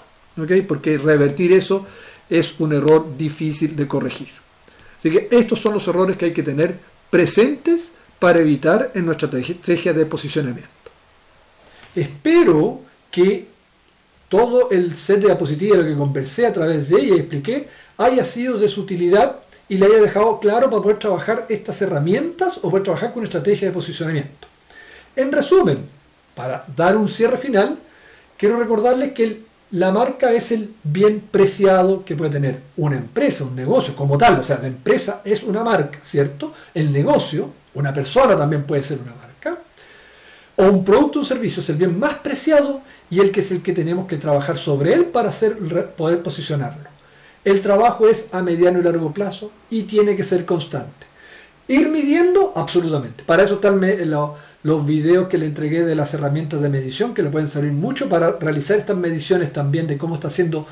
porque 0.67 0.97
revertir 0.97 1.53
eso 1.53 1.85
es 2.27 2.55
un 2.59 2.73
error 2.73 3.15
difícil 3.15 3.75
de 3.75 3.87
corregir. 3.87 4.29
Así 4.97 5.11
que 5.11 5.27
estos 5.29 5.59
son 5.59 5.73
los 5.75 5.87
errores 5.87 6.17
que 6.17 6.25
hay 6.25 6.33
que 6.33 6.41
tener 6.41 6.79
presentes 7.11 7.91
para 8.17 8.39
evitar 8.39 8.91
en 8.95 9.05
nuestra 9.05 9.27
estrategia 9.27 9.93
de 9.93 10.05
posicionamiento. 10.07 10.69
Espero 11.95 12.81
que 13.13 13.45
todo 14.27 14.71
el 14.71 14.95
set 14.95 15.19
de 15.19 15.27
diapositivas, 15.27 15.77
lo 15.77 15.85
que 15.85 15.95
conversé 15.95 16.47
a 16.47 16.51
través 16.51 16.89
de 16.89 16.99
ella 16.99 17.15
y 17.15 17.19
expliqué, 17.19 17.67
haya 17.99 18.25
sido 18.25 18.57
de 18.57 18.67
su 18.67 18.81
utilidad 18.81 19.35
y 19.69 19.77
le 19.77 19.85
haya 19.85 20.01
dejado 20.01 20.39
claro 20.39 20.71
para 20.71 20.81
poder 20.81 20.97
trabajar 20.97 21.45
estas 21.47 21.79
herramientas 21.83 22.57
o 22.57 22.71
poder 22.71 22.81
trabajar 22.81 23.13
con 23.13 23.23
estrategia 23.23 23.67
de 23.67 23.73
posicionamiento. 23.73 24.47
En 25.15 25.31
resumen, 25.31 25.77
para 26.33 26.65
dar 26.75 26.97
un 26.97 27.07
cierre 27.07 27.37
final, 27.37 27.77
quiero 28.35 28.57
recordarles 28.57 29.13
que 29.13 29.43
la 29.69 29.91
marca 29.91 30.31
es 30.31 30.51
el 30.51 30.73
bien 30.83 31.21
preciado 31.29 32.03
que 32.03 32.15
puede 32.15 32.31
tener 32.31 32.61
una 32.77 32.95
empresa, 32.95 33.43
un 33.43 33.55
negocio 33.55 33.95
como 33.95 34.17
tal. 34.17 34.39
O 34.39 34.43
sea, 34.43 34.57
la 34.59 34.67
empresa 34.67 35.21
es 35.23 35.43
una 35.43 35.63
marca, 35.63 35.99
¿cierto? 36.03 36.51
El 36.73 36.91
negocio, 36.91 37.51
una 37.75 37.93
persona 37.93 38.35
también 38.35 38.63
puede 38.63 38.81
ser 38.81 38.97
una 38.97 39.11
marca 39.11 39.32
o 40.55 40.63
un 40.65 40.83
producto 40.83 41.21
o 41.21 41.23
servicio 41.23 41.61
es 41.61 41.69
el 41.69 41.77
bien 41.77 41.97
más 41.97 42.15
preciado 42.15 42.81
y 43.09 43.19
el 43.19 43.31
que 43.31 43.39
es 43.39 43.51
el 43.51 43.61
que 43.61 43.73
tenemos 43.73 44.07
que 44.07 44.17
trabajar 44.17 44.57
sobre 44.57 44.93
él 44.93 45.05
para 45.05 45.29
hacer, 45.29 45.57
poder 45.97 46.21
posicionarlo. 46.21 46.93
El 47.43 47.61
trabajo 47.61 48.07
es 48.07 48.33
a 48.33 48.41
mediano 48.41 48.79
y 48.79 48.83
largo 48.83 49.11
plazo 49.11 49.51
y 49.69 49.83
tiene 49.83 50.15
que 50.15 50.23
ser 50.23 50.45
constante. 50.45 51.07
Ir 51.67 51.89
midiendo, 51.89 52.53
absolutamente. 52.55 53.23
Para 53.23 53.43
eso 53.43 53.55
están 53.55 53.81
los 54.63 54.85
videos 54.85 55.27
que 55.27 55.37
le 55.37 55.45
entregué 55.45 55.83
de 55.83 55.95
las 55.95 56.13
herramientas 56.13 56.61
de 56.61 56.69
medición, 56.69 57.13
que 57.13 57.23
le 57.23 57.29
pueden 57.29 57.47
servir 57.47 57.73
mucho 57.73 58.07
para 58.07 58.31
realizar 58.31 58.77
estas 58.77 58.95
mediciones 58.95 59.51
también 59.51 59.87
de 59.87 59.97
cómo 59.97 60.15
está 60.15 60.29
siendo 60.29 60.65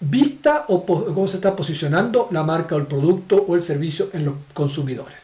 vista 0.00 0.64
o 0.68 0.84
cómo 0.84 1.28
se 1.28 1.36
está 1.36 1.56
posicionando 1.56 2.28
la 2.30 2.42
marca 2.42 2.76
o 2.76 2.78
el 2.78 2.86
producto 2.86 3.44
o 3.46 3.56
el 3.56 3.62
servicio 3.62 4.10
en 4.12 4.26
los 4.26 4.34
consumidores. 4.54 5.22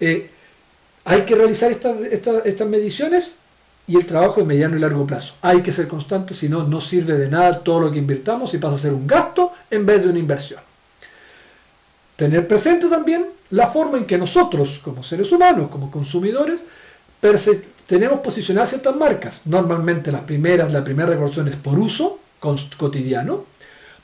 Eh, 0.00 0.30
hay 1.08 1.22
que 1.22 1.34
realizar 1.34 1.72
estas 1.72 2.68
mediciones 2.68 3.38
y 3.86 3.96
el 3.96 4.04
trabajo 4.04 4.40
de 4.40 4.46
mediano 4.46 4.76
y 4.76 4.80
largo 4.80 5.06
plazo. 5.06 5.34
Hay 5.40 5.62
que 5.62 5.72
ser 5.72 5.88
constante, 5.88 6.34
si 6.34 6.50
no, 6.50 6.64
no 6.64 6.82
sirve 6.82 7.16
de 7.16 7.30
nada 7.30 7.60
todo 7.60 7.80
lo 7.80 7.90
que 7.90 7.96
invirtamos 7.98 8.52
y 8.52 8.58
pasa 8.58 8.74
a 8.74 8.78
ser 8.78 8.92
un 8.92 9.06
gasto 9.06 9.52
en 9.70 9.86
vez 9.86 10.04
de 10.04 10.10
una 10.10 10.18
inversión. 10.18 10.60
Tener 12.14 12.46
presente 12.46 12.88
también 12.88 13.26
la 13.50 13.68
forma 13.68 13.96
en 13.96 14.04
que 14.04 14.18
nosotros, 14.18 14.80
como 14.84 15.02
seres 15.02 15.32
humanos, 15.32 15.70
como 15.70 15.90
consumidores, 15.90 16.60
tenemos 17.86 18.20
posicionadas 18.20 18.68
ciertas 18.68 18.94
marcas. 18.94 19.46
Normalmente 19.46 20.12
las 20.12 20.24
primeras, 20.24 20.70
la 20.74 20.84
primera 20.84 21.08
recordación 21.08 21.48
es 21.48 21.56
por 21.56 21.78
uso 21.78 22.20
cotidiano, 22.76 23.46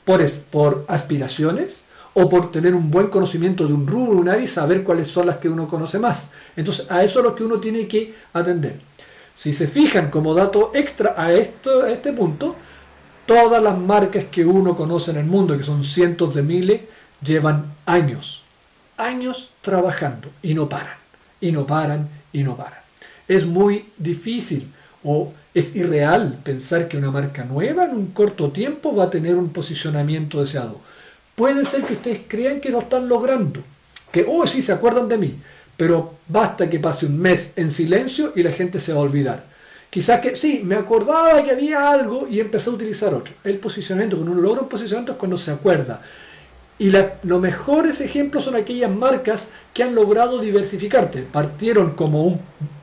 por 0.03 0.85
aspiraciones, 0.87 1.83
o 2.17 2.29
por 2.29 2.49
tener 2.49 2.73
un 2.73 2.89
buen 2.89 3.07
conocimiento 3.07 3.67
de 3.67 3.73
un 3.73 3.85
rubro, 3.85 4.17
un 4.17 4.29
área 4.29 4.43
y 4.43 4.47
saber 4.47 4.83
cuáles 4.83 5.09
son 5.09 5.27
las 5.27 5.35
que 5.35 5.49
uno 5.49 5.67
conoce 5.67 5.99
más. 5.99 6.29
Entonces, 6.55 6.89
a 6.89 7.03
eso 7.03 7.19
es 7.19 7.25
lo 7.25 7.35
que 7.35 7.43
uno 7.43 7.59
tiene 7.59 7.87
que 7.87 8.13
atender. 8.31 8.79
Si 9.35 9.51
se 9.51 9.67
fijan 9.67 10.09
como 10.09 10.33
dato 10.33 10.71
extra 10.73 11.13
a, 11.17 11.33
esto, 11.33 11.83
a 11.83 11.91
este 11.91 12.13
punto, 12.13 12.55
todas 13.25 13.61
las 13.61 13.77
marcas 13.77 14.23
que 14.31 14.45
uno 14.45 14.77
conoce 14.77 15.11
en 15.11 15.17
el 15.17 15.25
mundo, 15.25 15.57
que 15.57 15.65
son 15.65 15.83
cientos 15.83 16.33
de 16.33 16.41
miles, 16.41 16.81
llevan 17.21 17.73
años, 17.85 18.43
años 18.95 19.51
trabajando 19.61 20.29
y 20.41 20.53
no 20.53 20.69
paran, 20.69 20.97
y 21.41 21.51
no 21.51 21.67
paran, 21.67 22.07
y 22.31 22.43
no 22.43 22.55
paran. 22.55 22.79
Es 23.27 23.45
muy 23.45 23.89
difícil 23.97 24.71
o 25.03 25.33
es 25.53 25.75
irreal 25.75 26.39
pensar 26.45 26.87
que 26.87 26.95
una 26.95 27.11
marca 27.11 27.43
nueva 27.43 27.83
en 27.85 27.91
un 27.91 28.07
corto 28.07 28.51
tiempo 28.51 28.95
va 28.95 29.05
a 29.05 29.09
tener 29.09 29.35
un 29.35 29.49
posicionamiento 29.49 30.39
deseado 30.39 30.79
Puede 31.35 31.65
ser 31.65 31.83
que 31.83 31.93
ustedes 31.93 32.21
crean 32.29 32.61
que 32.61 32.69
lo 32.69 32.79
están 32.79 33.09
logrando, 33.09 33.61
que, 34.09 34.25
oh, 34.27 34.47
sí, 34.47 34.61
se 34.61 34.71
acuerdan 34.71 35.09
de 35.09 35.17
mí, 35.17 35.35
pero 35.75 36.13
basta 36.29 36.69
que 36.69 36.79
pase 36.79 37.05
un 37.05 37.19
mes 37.19 37.51
en 37.57 37.71
silencio 37.71 38.31
y 38.37 38.43
la 38.43 38.53
gente 38.53 38.79
se 38.79 38.93
va 38.93 38.99
a 38.99 39.03
olvidar. 39.03 39.43
Quizás 39.89 40.21
que 40.21 40.37
sí, 40.37 40.61
me 40.63 40.75
acordaba 40.75 41.43
que 41.43 41.51
había 41.51 41.91
algo 41.91 42.25
y 42.29 42.39
empecé 42.39 42.69
a 42.69 42.73
utilizar 42.73 43.13
otro. 43.13 43.33
El 43.43 43.57
posicionamiento, 43.57 44.15
cuando 44.15 44.31
uno 44.31 44.41
logra 44.41 44.61
un 44.61 44.69
posicionamiento 44.69 45.11
es 45.11 45.17
cuando 45.17 45.37
se 45.37 45.51
acuerda. 45.51 46.01
Y 46.79 46.89
los 46.89 47.41
mejores 47.41 47.99
ejemplos 47.99 48.45
son 48.45 48.55
aquellas 48.55 48.91
marcas 48.91 49.49
que 49.73 49.83
han 49.83 49.93
logrado 49.93 50.39
diversificarte. 50.39 51.21
Partieron 51.21 51.91
como 51.91 52.25
un, 52.25 52.39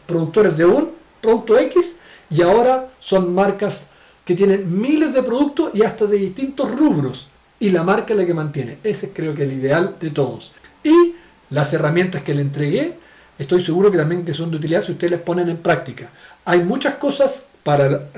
productores 0.06 0.56
de 0.58 0.66
un 0.66 0.90
producto 1.22 1.58
X 1.58 1.96
y 2.30 2.42
ahora 2.42 2.88
son 3.00 3.34
marcas 3.34 3.86
que 4.26 4.34
tienen 4.34 4.80
miles 4.80 5.12
de 5.14 5.22
productos 5.22 5.70
y 5.74 5.82
hasta 5.82 6.06
de 6.06 6.16
distintos 6.18 6.70
rubros 6.70 7.28
y 7.62 7.70
la 7.70 7.84
marca 7.84 8.12
la 8.12 8.26
que 8.26 8.34
mantiene. 8.34 8.78
Ese 8.82 9.12
creo 9.12 9.36
que 9.36 9.44
es 9.44 9.48
el 9.48 9.56
ideal 9.56 9.94
de 10.00 10.10
todos. 10.10 10.50
Y 10.82 11.14
las 11.50 11.72
herramientas 11.72 12.24
que 12.24 12.34
le 12.34 12.42
entregué, 12.42 12.94
estoy 13.38 13.62
seguro 13.62 13.88
que 13.88 13.96
también 13.96 14.24
que 14.24 14.34
son 14.34 14.50
de 14.50 14.56
utilidad 14.56 14.82
si 14.82 14.90
ustedes 14.90 15.12
las 15.12 15.20
ponen 15.20 15.48
en 15.48 15.58
práctica. 15.58 16.10
Hay 16.44 16.64
muchas 16.64 16.94
cosas 16.94 17.46
para 17.62 18.08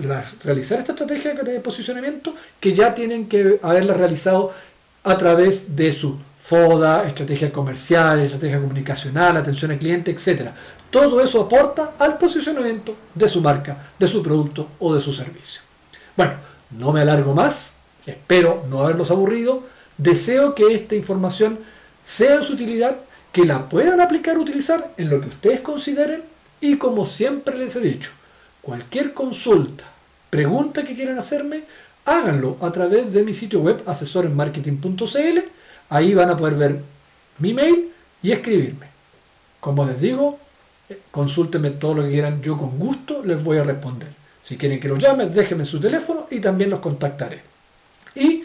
realizar 0.42 0.78
esta 0.78 0.92
estrategia 0.92 1.34
de 1.34 1.60
posicionamiento 1.60 2.34
que 2.58 2.72
ya 2.72 2.94
tienen 2.94 3.28
que 3.28 3.60
haberla 3.62 3.92
realizado 3.92 4.50
a 5.02 5.18
través 5.18 5.76
de 5.76 5.92
su 5.92 6.16
FODA, 6.38 7.06
estrategia 7.06 7.52
comercial, 7.52 8.20
estrategia 8.20 8.58
comunicacional, 8.58 9.36
atención 9.36 9.72
al 9.72 9.78
cliente, 9.78 10.10
etc. 10.10 10.52
Todo 10.88 11.20
eso 11.20 11.42
aporta 11.42 11.92
al 11.98 12.16
posicionamiento 12.16 12.96
de 13.14 13.28
su 13.28 13.42
marca, 13.42 13.90
de 13.98 14.08
su 14.08 14.22
producto 14.22 14.68
o 14.78 14.94
de 14.94 15.02
su 15.02 15.12
servicio. 15.12 15.60
Bueno, 16.16 16.32
no 16.70 16.92
me 16.92 17.02
alargo 17.02 17.34
más. 17.34 17.73
Espero 18.06 18.64
no 18.70 18.82
haberlos 18.82 19.10
aburrido. 19.10 19.62
Deseo 19.96 20.54
que 20.54 20.74
esta 20.74 20.94
información 20.94 21.58
sea 22.04 22.38
de 22.38 22.44
su 22.44 22.54
utilidad 22.54 22.96
que 23.32 23.44
la 23.44 23.68
puedan 23.68 24.00
aplicar, 24.00 24.38
utilizar 24.38 24.92
en 24.96 25.10
lo 25.10 25.20
que 25.20 25.28
ustedes 25.28 25.60
consideren 25.60 26.22
y 26.60 26.76
como 26.76 27.04
siempre 27.04 27.58
les 27.58 27.76
he 27.76 27.80
dicho, 27.80 28.10
cualquier 28.62 29.12
consulta, 29.12 29.84
pregunta 30.30 30.84
que 30.84 30.94
quieran 30.94 31.18
hacerme, 31.18 31.64
háganlo 32.04 32.56
a 32.60 32.70
través 32.72 33.12
de 33.12 33.22
mi 33.22 33.34
sitio 33.34 33.60
web 33.60 33.82
asesorenmarketing.cl. 33.86 35.38
Ahí 35.90 36.14
van 36.14 36.30
a 36.30 36.36
poder 36.36 36.54
ver 36.54 36.80
mi 37.38 37.52
mail 37.52 37.90
y 38.22 38.32
escribirme. 38.32 38.86
Como 39.60 39.84
les 39.84 40.00
digo, 40.00 40.38
eh, 40.88 41.00
consúltenme 41.10 41.70
todo 41.70 41.94
lo 41.94 42.02
que 42.04 42.10
quieran, 42.10 42.40
yo 42.40 42.56
con 42.56 42.78
gusto 42.78 43.22
les 43.24 43.42
voy 43.42 43.58
a 43.58 43.64
responder. 43.64 44.08
Si 44.42 44.56
quieren 44.56 44.80
que 44.80 44.88
los 44.88 44.98
llame, 44.98 45.26
déjenme 45.26 45.64
su 45.64 45.80
teléfono 45.80 46.26
y 46.30 46.40
también 46.40 46.70
los 46.70 46.80
contactaré. 46.80 47.53
Y 48.14 48.44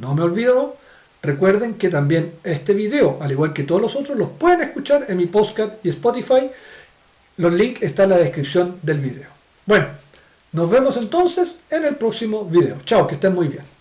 no 0.00 0.14
me 0.14 0.22
olvido, 0.22 0.76
recuerden 1.22 1.74
que 1.74 1.88
también 1.88 2.34
este 2.44 2.74
video, 2.74 3.18
al 3.20 3.32
igual 3.32 3.52
que 3.52 3.62
todos 3.62 3.80
los 3.80 3.96
otros, 3.96 4.16
los 4.16 4.30
pueden 4.30 4.60
escuchar 4.62 5.06
en 5.08 5.16
mi 5.16 5.26
podcast 5.26 5.84
y 5.84 5.90
Spotify. 5.90 6.50
Los 7.36 7.52
links 7.52 7.82
están 7.82 8.04
en 8.04 8.10
la 8.10 8.18
descripción 8.18 8.78
del 8.82 9.00
video. 9.00 9.28
Bueno, 9.66 9.86
nos 10.52 10.70
vemos 10.70 10.96
entonces 10.96 11.60
en 11.70 11.84
el 11.84 11.96
próximo 11.96 12.44
video. 12.44 12.78
Chao, 12.84 13.06
que 13.06 13.14
estén 13.14 13.34
muy 13.34 13.48
bien. 13.48 13.75